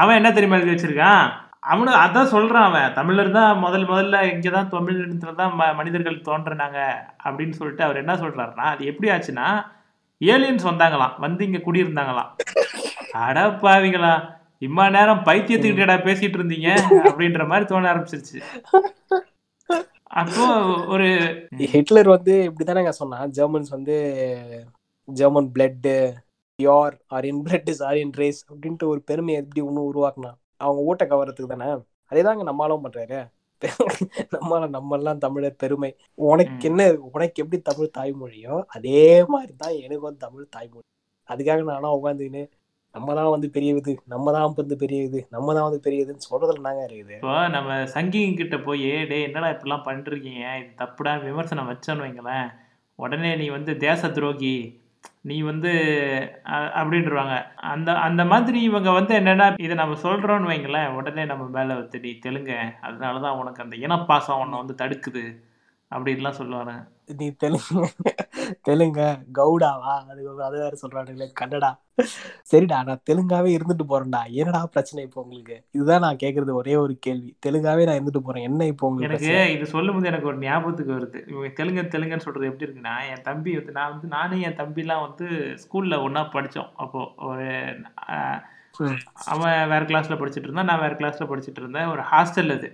[0.01, 1.25] அவன் என்ன தெரியுமா எழுதி வச்சிருக்கான்?
[1.69, 2.93] அவனு அதான் சொல்றான் அவன்.
[2.93, 6.79] தமிழர் தான் முதல் முதல்ல இங்கதான் தமிழ் இனத்துல தான் ம- மனிதர்கள் தோன்றினாங்க
[7.23, 9.65] அப்படின்னு சொல்லிட்டு அவர் என்ன சொல்றாருன்னா அது எப்படி ஆச்சுன்னா
[10.21, 11.19] ஏலியன்ஸ் வந்தாங்களாம்.
[11.19, 12.29] வந்து இங்கே குடியிருந்தாங்களாம்.
[13.11, 13.49] அட
[14.61, 16.69] இம்மா நேரம் பைத்தியத்துக்கிட்டடா பேசிட்டு இருந்தீங்க
[17.03, 18.39] அப்படின்ற மாதிரி தோண ஆரம்பிச்சிருச்சு.
[20.03, 20.45] அப்போ
[20.85, 21.07] ஒரு
[21.57, 23.29] ஹிட்லர் வந்து இப்படிதானேங்க சொன்னான்.
[23.29, 23.95] ஜெர்மன்ஸ் வந்து
[25.05, 26.13] German blood
[26.59, 30.31] pure Aryan blood is Aryan race அப்படின்ட்டு ஒரு பெருமையை எப்படி இன்னும் உருவாக்குனா
[30.63, 31.69] அவங்க ஓட்டை கவரத்துக்கு தானே?
[32.11, 33.19] அதேதாங்க நம்மளும் பண்றாரு.
[34.33, 35.89] நம்மளால நம்ம எல்லாம் தமிழர் பெருமை.
[36.27, 39.03] உனக்கு என்ன உனக்கு எப்படி தமிழ் தாய்மொழியோ அதே
[39.33, 40.85] மாதிரி தான் எனக்கும் தமிழ் தாய்மொழி.
[41.29, 42.43] அதுக்காக நானும் உட்காந்துக்கின்னு
[42.95, 46.27] நம்ம தான் வந்து பெரிய இது நம்ம தான் வந்து பெரிய இது நம்ம தான் வந்து பெரிய இதுன்னு
[46.27, 51.69] சொல்றதுல நாங்க இருக்குது இப்போ நம்ம சங்கிங்க கிட்ட போய் டேய் என்னடா இப்படிலாம் பண்ணிருக்கீங்க இது தப்புடா விமர்சனம்
[51.71, 52.47] வச்சோன்னு வைங்களேன்.
[52.99, 54.53] உடனே நீ வந்து தேச துரோகி
[55.25, 55.71] நீ வந்து
[56.75, 61.99] அப்படின்றவாங்க அந்த அந்த மாதிரி இவங்க வந்து என்னென்னா இதை நம்ம சொல்கிறோன்னு வைங்களேன் உடனே நம்ம மேலே வந்து
[61.99, 65.23] நீ தெலுங்க அதனாலதான் உனக்கு அந்த இனப்பாசம் உன்னை வந்து தடுக்குது
[65.91, 66.73] அப்படின்லாம் சொல்லுவாங்க
[67.07, 67.87] நீ தெலுங்கு
[68.67, 69.01] தெலுங்க
[69.33, 69.93] கவுடாவா?
[70.11, 71.71] அது அது வேற சொல்றானுங்களே கன்னடா.
[72.51, 74.21] சரிடா நான் தெலுங்காவே இருந்துட்டு போறேன்டா.
[74.31, 75.57] என்னடா பிரச்சனை இப்போ உங்களுக்கு?
[75.71, 77.37] இதுதான் நான் கேக்குறது ஒரே ஒரு கேள்வி.
[77.45, 78.43] தெலுங்காவே நான் இருந்துட்டு போறேன்.
[78.43, 79.53] என்ன இப்போ உங்களுக்கு எனக்கு?
[79.53, 81.21] இது சொல்லும்போது எனக்கு ஒரு ஞாபகத்துக்கு வருது.
[81.29, 85.27] இவங்க தெலுங்கு தெலுங்குன்னு சொல்றது எப்படி இருக்குன்னா என் தம்பி வந்து நான் வந்து நானும் என் தம்பிலாம் வந்து
[85.65, 86.71] ஸ்கூல்ல ஒண்ணா படிச்சோம்.
[86.75, 87.49] அப்போ ஒரு.
[89.23, 91.85] அவன் வேற கிளாஸ்ல படிச்சுட்டு இருந்தான் நான் வேற கிளாஸ்ல படிச்சுட்டு இருந்தேன்.
[91.85, 92.69] ஒரு ஹாஸ்டல் அது.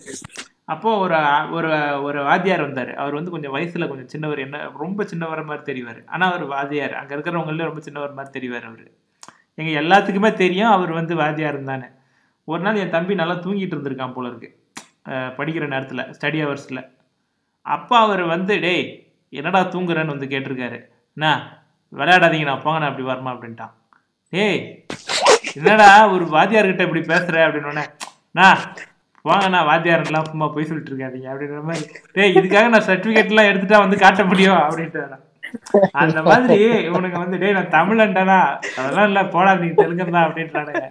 [0.73, 1.17] அப்போது ஒரு
[1.57, 1.69] ஒரு
[2.07, 2.91] ஒரு வாத்தியார் வந்தார்.
[3.01, 6.01] அவர் வந்து கொஞ்சம் வயசில் கொஞ்சம் சின்னவர் என்ன ரொம்ப சின்னவர் மாதிரி தெரிவார்.
[6.13, 6.93] ஆனால் அவர் வாத்தியார்.
[6.99, 8.85] அங்கே இருக்கிறவங்களே ரொம்ப சின்னவர் மாதிரி தெரிவார் அவர்.
[9.59, 11.87] எங்கள் எல்லாத்துக்குமே தெரியும் அவர் வந்து வாத்தியார் இருந்தானே
[12.51, 14.49] ஒரு நாள் என் தம்பி நல்லா தூங்கிட்டு இருந்திருக்கான் போல இருக்கு.
[15.37, 16.81] படிக்கிற நேரத்தில் ஸ்டடி ஹவர்ஸில்
[17.75, 18.85] அப்பா அவர் வந்து டேய்
[19.39, 20.79] என்னடா தூங்குறேன்னு வந்து கேட்டிருக்காரு.
[21.17, 21.27] என்ன
[21.93, 23.31] விளையாடாதீங்க நான் போங்க நான் அப்படி வரமா?
[23.35, 23.73] அப்படின்ட்டான்.
[24.33, 24.59] டேய்
[25.59, 27.85] என்னடா ஒரு வாத்தியார்கிட்ட இப்படி பேசுகிற அப்படின்னு
[28.39, 28.63] நான்
[29.29, 31.87] போங்கண்ணா வாத்தியாரெல்லாம் சும்மா போய் சொல்லிட்டு இருக்காதீங்க அப்படின்ற மாதிரி.
[32.17, 35.03] டேய் இதுக்காக நான் சர்டிபிகேட்லாம் எடுத்துட்டா வந்து காட்ட முடியும் அப்படின்ட்டு
[36.01, 36.57] அந்த மாதிரி
[36.87, 38.39] இவனுங்க வந்து டேய் நான் தமிழன்டனா
[38.79, 40.87] அதெல்லாம் இல்ல போடா நீ தெலுங்கன் அப்படின்றானுங்க.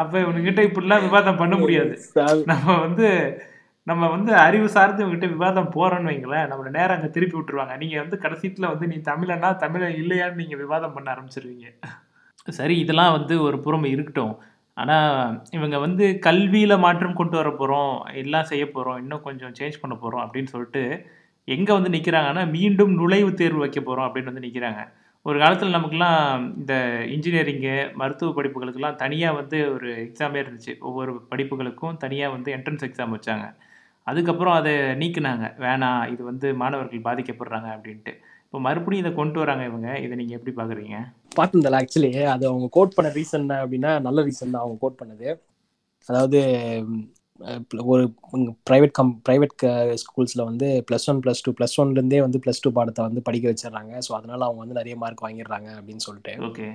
[0.00, 1.94] அப்ப இவனுங்கிட்ட இப்படிலாம் விவாதம் பண்ண முடியாது.
[2.52, 3.08] நம்ம வந்து
[3.90, 7.74] நம்ம வந்து அறிவு சார்ந்து இவங்ககிட்ட விவாதம் போறோம்னு வைங்களேன் நம்மள நேரம் அங்க திருப்பி விட்டுருவாங்க.
[7.82, 11.68] நீங்க வந்து கடைசித்துல வந்து நீ தமிழனா தமிழன் இல்லையான்னு நீங்க விவாதம் பண்ண ஆரம்பிச்சிருவீங்க.
[12.58, 14.34] சரி இதெல்லாம் வந்து ஒரு புறம் இருக்கட்டும்.
[14.78, 15.12] ஆனால்
[15.50, 20.24] இவங்க வந்து கல்வியில் மாற்றம் கொண்டு வர போகிறோம் எல்லாம் செய்ய போகிறோம் இன்னும் கொஞ்சம் சேஞ்ச் பண்ண போகிறோம்
[20.24, 20.82] அப்படின்னு சொல்லிட்டு
[21.48, 24.80] எங்கே வந்து நிற்கிறாங்கன்னா மீண்டும் நுழைவுத் தேர்வு வைக்க போகிறோம் அப்படின்னு வந்து நிற்கிறாங்க
[25.26, 26.20] ஒரு காலத்தில் நமக்குலாம்
[26.58, 26.74] இந்த
[27.14, 30.72] இன்ஜினியரிங்கு மருத்துவ படிப்புகளுக்கெல்லாம் தனியாக வந்து ஒரு எக்ஸாமே இருந்துச்சு.
[30.80, 33.46] ஒவ்வொரு படிப்புகளுக்கும் தனியாக வந்து என்ட்ரன்ஸ் எக்ஸாம் வச்சாங்க.
[34.06, 34.72] அதுக்கப்புறம் அதை
[35.02, 35.46] நீக்கினாங்க.
[35.58, 38.12] வேணாம் இது வந்து மாணவர்கள் பாதிக்கப்படுறாங்க அப்படின்ட்டு.
[38.48, 39.88] இப்போ மறுபடியும் இதை கொண்டு வராங்க இவங்க.
[39.98, 40.98] இதை நீங்க எப்படி பாக்குறீங்க?
[41.36, 45.26] பார்த்துருந்தல ஆக்சுவலி அது அவங்க கோட் பண்ண ரீசன் அப்படின்னா நல்ல ரீசன் தான் அவங்க கோட் பண்ணது.
[46.08, 46.38] அதாவது
[47.92, 48.04] ஒரு
[48.68, 49.54] ப்ரைவேட் கம் ப்ரைவேட்
[50.02, 53.92] ஸ்கூல்ஸில் வந்து plus one plus two plus ஒன்லேருந்தே வந்து ப்ளஸ் டூ பாடத்தை வந்து படிக்க வச்சிடுறாங்க.
[54.06, 56.34] ஸோ அதனால அவங்க வந்து நிறைய மார்க் வாங்கிடுறாங்க அப்படின்னு சொல்லிட்டு.
[56.48, 56.68] ஓகே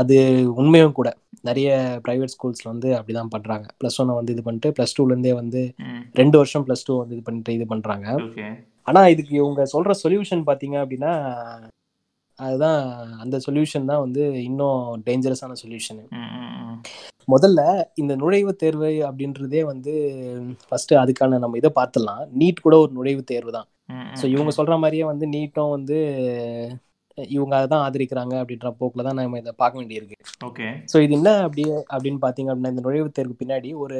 [0.00, 0.16] அது
[0.60, 1.10] உண்மையும் கூட.
[1.42, 1.68] நிறைய
[2.04, 6.02] ப்ரைவேட் ஸ்கூல்ஸில் வந்து அப்படிதான் பண்ணுறாங்க ப்ளஸ் ஒன்னை வந்து இது பண்ணிட்டு ப்ளஸ் டூலேருந்தே வந்து ம்.
[6.14, 8.06] ரெண்டு வருஷம் ப்ளஸ் டூ வந்து இது பண்ணிட்டு இது பண்ணுறாங்க
[8.86, 11.12] ஆனால் இதுக்கு இவங்க சொல்கிற சொல்யூஷன் பார்த்தீங்க அப்படின்னா
[12.38, 12.80] அதுதான்
[13.22, 16.00] அந்த சொல்யூஷன் தான் வந்து இன்னும் டேஞ்சரஸான சொல்யூஷன்
[17.28, 17.60] முதல்ல
[17.94, 19.92] இந்த நுழைவுத் தேர்வு அப்படின்றதே வந்து
[20.66, 22.20] ஃபர்ஸ்ட் அதுக்கான நம்ம இதை பார்த்துடலாம்.
[22.40, 23.68] நீட் கூட ஒரு நுழைவுத் தேர்வு தான்.
[24.20, 25.96] ஸோ இவங்க சொல்ற மாதிரியே வந்து நீட்டும் வந்து
[27.18, 30.16] இவங்க அதை தான் ஆதரிக்கிறாங்க அப்படின்ற போக்கில் தான் நம்ம இதை பார்க்க வேண்டியிருக்கு.
[30.44, 30.66] ஓகே.
[30.92, 31.62] ஸோ இது என்ன அப்படி
[31.94, 33.98] அப்படின்னு பார்த்தீங்க அப்படின்னா இந்த நுழைவுத் தேர்வு பின்னாடி ஒரு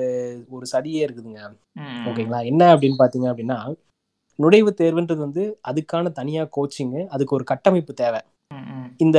[0.50, 1.42] ஒரு சதியே இருக்குதுங்க.
[2.10, 2.40] ஓகேங்களா?
[2.52, 3.58] என்ன அப்படின்னு பார்த்தீங்க அப்படின்னா
[4.38, 8.20] நுழைவுத் தேர்வுன்றது வந்து அதுக்கான தனியாக கோச்சிங்கு அதுக்கு ஒரு கட்டமைப்பு தேவை.
[9.04, 9.18] இந்த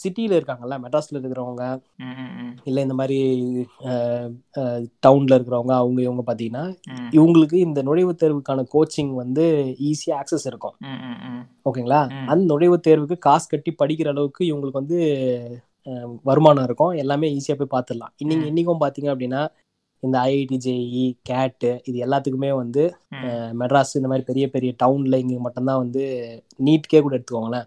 [0.00, 1.64] சிட்டியில் இருக்காங்கல்ல மெட்ராஸில் இருக்கிறவங்க
[2.68, 3.18] இல்லை இந்த மாதிரி
[5.06, 6.64] டவுனில் இருக்கிறவங்க அவங்க இவங்க பார்த்தீங்கன்னா
[7.16, 9.44] இவங்களுக்கு இந்த நுழைவுத் தேர்வுக்கான கோச்சிங் வந்து
[9.90, 10.76] ஈஸியாக ஆக்சஸ் இருக்கும்.
[11.68, 12.00] ஓகேங்களா.
[12.32, 14.98] அந்த நுழைவுத் தேர்வுக்கு காசு கட்டி படிக்கிற அளவுக்கு இவங்களுக்கு வந்து
[16.22, 16.92] வருமானம் இருக்கும்.
[17.02, 18.12] எல்லாமே ஈஸியாக போய் பார்த்துடலாம்.
[18.22, 19.42] இன்னைக்கு இன்னைக்கும் பார்த்தீங்க அப்படின்னா
[20.04, 22.82] இந்த ஐஐடி ஜேஇ கேட்டு இது எல்லாத்துக்குமே வந்து
[23.60, 26.02] மெட்ராஸ் இந்த மாதிரி பெரிய பெரிய டவுன்ல இங்கே மட்டும்தான் வந்து
[26.66, 27.66] நீட்கே கூட எடுத்துக்கோங்களேன்.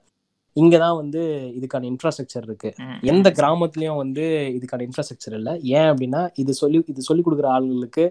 [0.57, 1.21] இங்கே தான் வந்து
[1.57, 2.69] இதுக்கான இன்ஃப்ராஸ்ட்ரக்சர் இருக்கு.
[3.11, 4.23] எந்த கிராமத்துலயும் வந்து
[4.57, 5.53] இதுக்கான இன்ஃப்ராஸ்ட்ரக்சர் இல்லை.
[5.77, 8.05] ஏன் அப்படின்னா இது சொல்லி இது சொல்லி கொடுக்குற ஆளுங்களுக்கு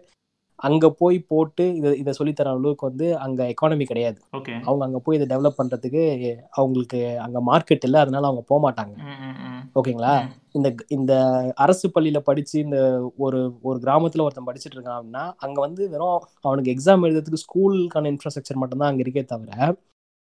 [0.58, 4.18] அங்க போய் போட்டு இதை இதை சொல்லித்தர அளவுக்கு வந்து அங்க எக்கானமி கிடையாது.
[4.64, 6.02] அவங்க அங்க போய் இதை டெவலப் பண்றதுக்கு
[6.50, 8.94] அவங்களுக்கு அங்க மார்க்கெட் இல்லை அதனால அவங்க போக மாட்டாங்க.
[9.76, 10.14] ஓகேங்களா.
[10.52, 11.12] இந்த இந்த
[11.56, 12.78] அரசு பள்ளியில படிச்சு இந்த
[13.16, 18.62] ஒரு ஒரு கிராமத்துல ஒருத்தன் படிச்சுட்டு இருக்கான் அப்படின்னா அங்க வந்து வெறும் அவனுக்கு எக்ஸாம் எழுதுறதுக்கு ஸ்கூலுக்கான இன்ஃப்ராஸ்ட்ரக்சர்
[18.62, 19.52] மட்டும்தான் அங்க இருக்கே தவிர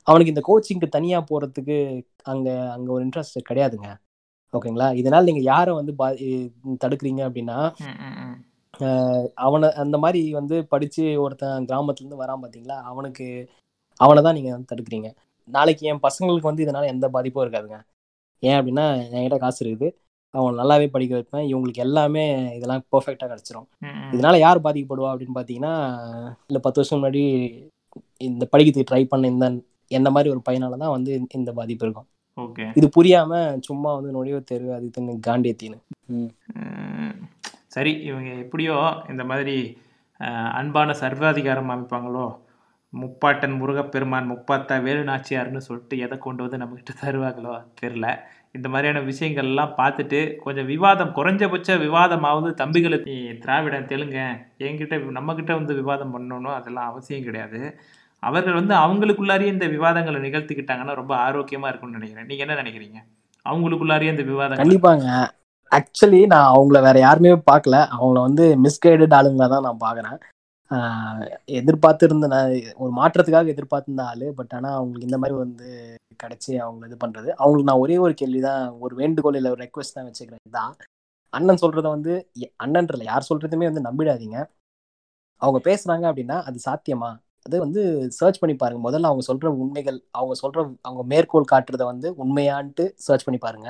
[0.07, 1.79] அவனுக்கு இந்த கோச்சிங்க்கு தனியா போறதுக்கு
[2.25, 3.89] அங்க அங்க ஒரு இன்ட்ரெஸ்ட் கிடையாதுங்க.
[4.55, 4.87] ஓகேங்களா?
[4.95, 5.93] இதனால நீங்க யாரை வந்து
[6.81, 7.59] தடுக்கிறீங்க அப்படின்னா
[9.47, 12.76] அவனை அந்த மாதிரி வந்து படிச்சு ஒருத்தன் கிராமத்துல இருந்து வரான் பாத்தீங்களா?
[12.91, 13.26] அவனுக்கு
[14.01, 15.09] அவனை தான் நீங்க வந்து தடுக்கிறீங்க.
[15.49, 17.79] நாளைக்கு என் பசங்களுக்கு வந்து இதனால எந்த பாதிப்பும் இருக்காதுங்க.
[18.43, 19.89] ஏன் அப்படின்னா என்கிட்ட காசு இருக்குது.
[20.35, 21.47] அவன் நல்லாவே படிக்க வைப்பேன்.
[21.51, 22.24] இவங்களுக்கு எல்லாமே
[22.57, 23.68] இதெல்லாம் பெர்ஃபெக்டாக கிடச்சிரும்.
[24.14, 25.74] இதனால யார் பாதிக்கப்படுவா அப்படின்னு பார்த்தீங்கன்னா
[26.51, 27.24] இல்லை பத்து வருஷம் முன்னாடி
[28.29, 29.47] இந்த படிக்கிறதுக்கு ட்ரை பண்ண இந்த
[29.91, 32.09] என்ன மாதிரி ஒரு பையனால தான் வந்து இந்த பாதிப்பு இருக்கும்.
[32.79, 33.33] இது புரியாம
[33.68, 34.89] சும்மா வந்து நுழைவுத் தேர்வு அது
[35.29, 35.79] காண்டியத்தின்னு
[37.79, 38.76] சரி இவங்க எப்படியோ
[39.11, 39.57] இந்த மாதிரி
[40.61, 42.26] அன்பான சர்வாதிகாரம் அமைப்பாங்களோ
[42.93, 48.07] முப்பாட்டன் முருகப்பெருமான் முப்பாத்தா வேலு நாச்சியார்னு சொல்லிட்டு எதை கொண்டு வந்து நம்மக்கிட்ட தருவாங்களோ தெரில
[48.57, 53.14] இந்த மாதிரியான விஷயங்கள்லாம் பார்த்துட்டு கொஞ்சம் விவாதம் குறைஞ்சபட்ச விவாதமாவது தம்பிகளுக்கு.
[53.14, 54.18] திராவிடம் திராவிடன் தெலுங்க
[54.66, 57.61] என்கிட்ட நம்மக்கிட்ட வந்து விவாதம் பண்ணணும் அதெல்லாம் அவசியம் கிடையாது.
[58.22, 62.31] அவர்கள் வந்து அவங்களுக்குள்ளாரியே இந்த விவாதங்களை நிகழ்த்திக்கிட்டாங்கன்னா ரொம்ப ஆரோக்கியமாக இருக்கும்னு நினைக்கிறேன்.
[62.31, 63.01] நீங்க என்ன நினைக்கிறீங்க?
[63.47, 65.07] அவங்களுக்குள்ளாரியே இந்த விவாதம் கண்டிப்பாங்க.
[65.71, 67.77] ஆக்சுவலி நான் அவங்கள வேற யாருமே பார்க்கல.
[67.99, 70.19] அவங்கள வந்து மிஸ்கைடட் ஆளுங்களா தான் நான் பார்க்குறேன்.
[71.59, 74.33] எதிர்பார்த்துருந்த நான் ஒரு மாற்றத்துக்காக எதிர்பார்த்துருந்த ஆளு.
[74.35, 75.69] பட் ஆனால் அவங்களுக்கு இந்த மாதிரி வந்து
[76.23, 79.97] கிடைச்சி அவங்க இது பண்ணுறது அவங்களுக்கு நான் ஒரே ஒரு கேள்வி தான் ஒரு வேண்டுகோள் இல்லை ஒரு ரெக்வஸ்ட்
[79.97, 80.45] தான் வச்சுக்கிறேன்.
[80.51, 80.75] தான்
[81.33, 84.39] அண்ணன் சொல்கிறத வந்து எ- அண்ணன்றல யார் சொல்கிறதுமே வந்து நம்பிடாதீங்க.
[85.43, 87.11] அவங்க பேசுகிறாங்க அப்படின்னா அது சாத்தியமா?
[87.47, 88.91] அது வந்து சர்ச் பண்ணி பாருங்க.
[88.91, 93.69] முதல்ல அவங்க சொல்கிற உண்மைகள் அவங்க சொல்கிற அவங்க மேற்கோள் காட்டுறத வந்து உண்மையான்ட்டு சர்ச் பண்ணி பாருங்க.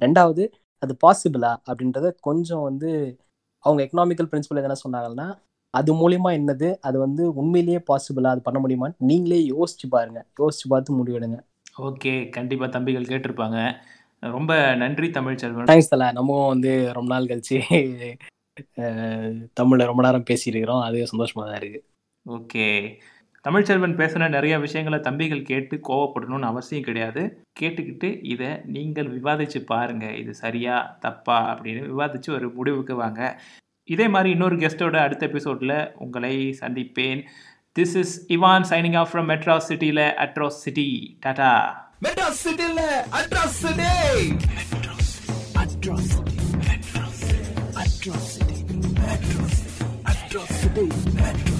[0.00, 0.44] ரெண்டாவது
[0.86, 2.90] அது பாசிபிளா அப்படின்றத கொஞ்சம் வந்து
[3.64, 5.28] அவங்க எக்கனாமிக்கல் பிரின்சிபல் எதனா சொன்னாங்கன்னா
[5.74, 6.68] அது மூலியமா என்னது?
[6.80, 10.20] அது வந்து உண்மையிலேயே பாசிபிளா அது பண்ண முடியுமான்னு நீங்களே யோசிச்சு பாருங்க.
[10.40, 11.38] யோசிச்சு பார்த்து முடிவெடுங்க.
[11.86, 12.12] ஓகே.
[12.30, 13.58] கண்டிப்பா தம்பிகள் கேட்டிருப்பாங்க.
[14.22, 16.06] ரொம்ப நன்றி தமிழ்ச்செல்வன் தேங்க்ஸ் தல.
[16.12, 17.58] நம்மவும் வந்து ரொம்ப நாள் கழிச்சு
[19.60, 20.84] தமிழ்ல ரொம்ப நேரம் பேசியிருக்கிறோம்.
[20.86, 21.80] அது சந்தோஷமா தான் இருக்கு.
[22.26, 22.66] ஓகே.
[23.46, 27.22] தமிழ்ச்செல்வன் பேசின நிறைய விஷயங்களை தம்பிகள் கேட்டு கோவப்படணும்னு அவசியம் கிடையாது.
[27.60, 30.06] கேட்டுக்கிட்டு இதை நீங்கள் விவாதிச்சு பாருங்க.
[30.12, 33.40] இது சரியா தப்பா அப்படின்னு விவாதிச்சு ஒரு முடிவுக்கு வாங்க.
[33.84, 37.22] இதே மாதிரி இன்னொரு கெஸ்ட்டோட அடுத்த எபிசோடில் உங்களை சந்திப்பேன்.
[37.78, 41.52] This is Ivan signing off from Madras சிட்டியில் அட்ராஸ் சிட்டி டாடா
[42.04, 42.80] மெட்ராஸ் சிட்டில
[43.18, 43.90] அட்ராசிட்டி
[44.62, 46.16] அட்ராசிட்டி
[47.82, 48.56] அட்ராசிட்டி
[50.12, 51.55] அட்ராசிட்டி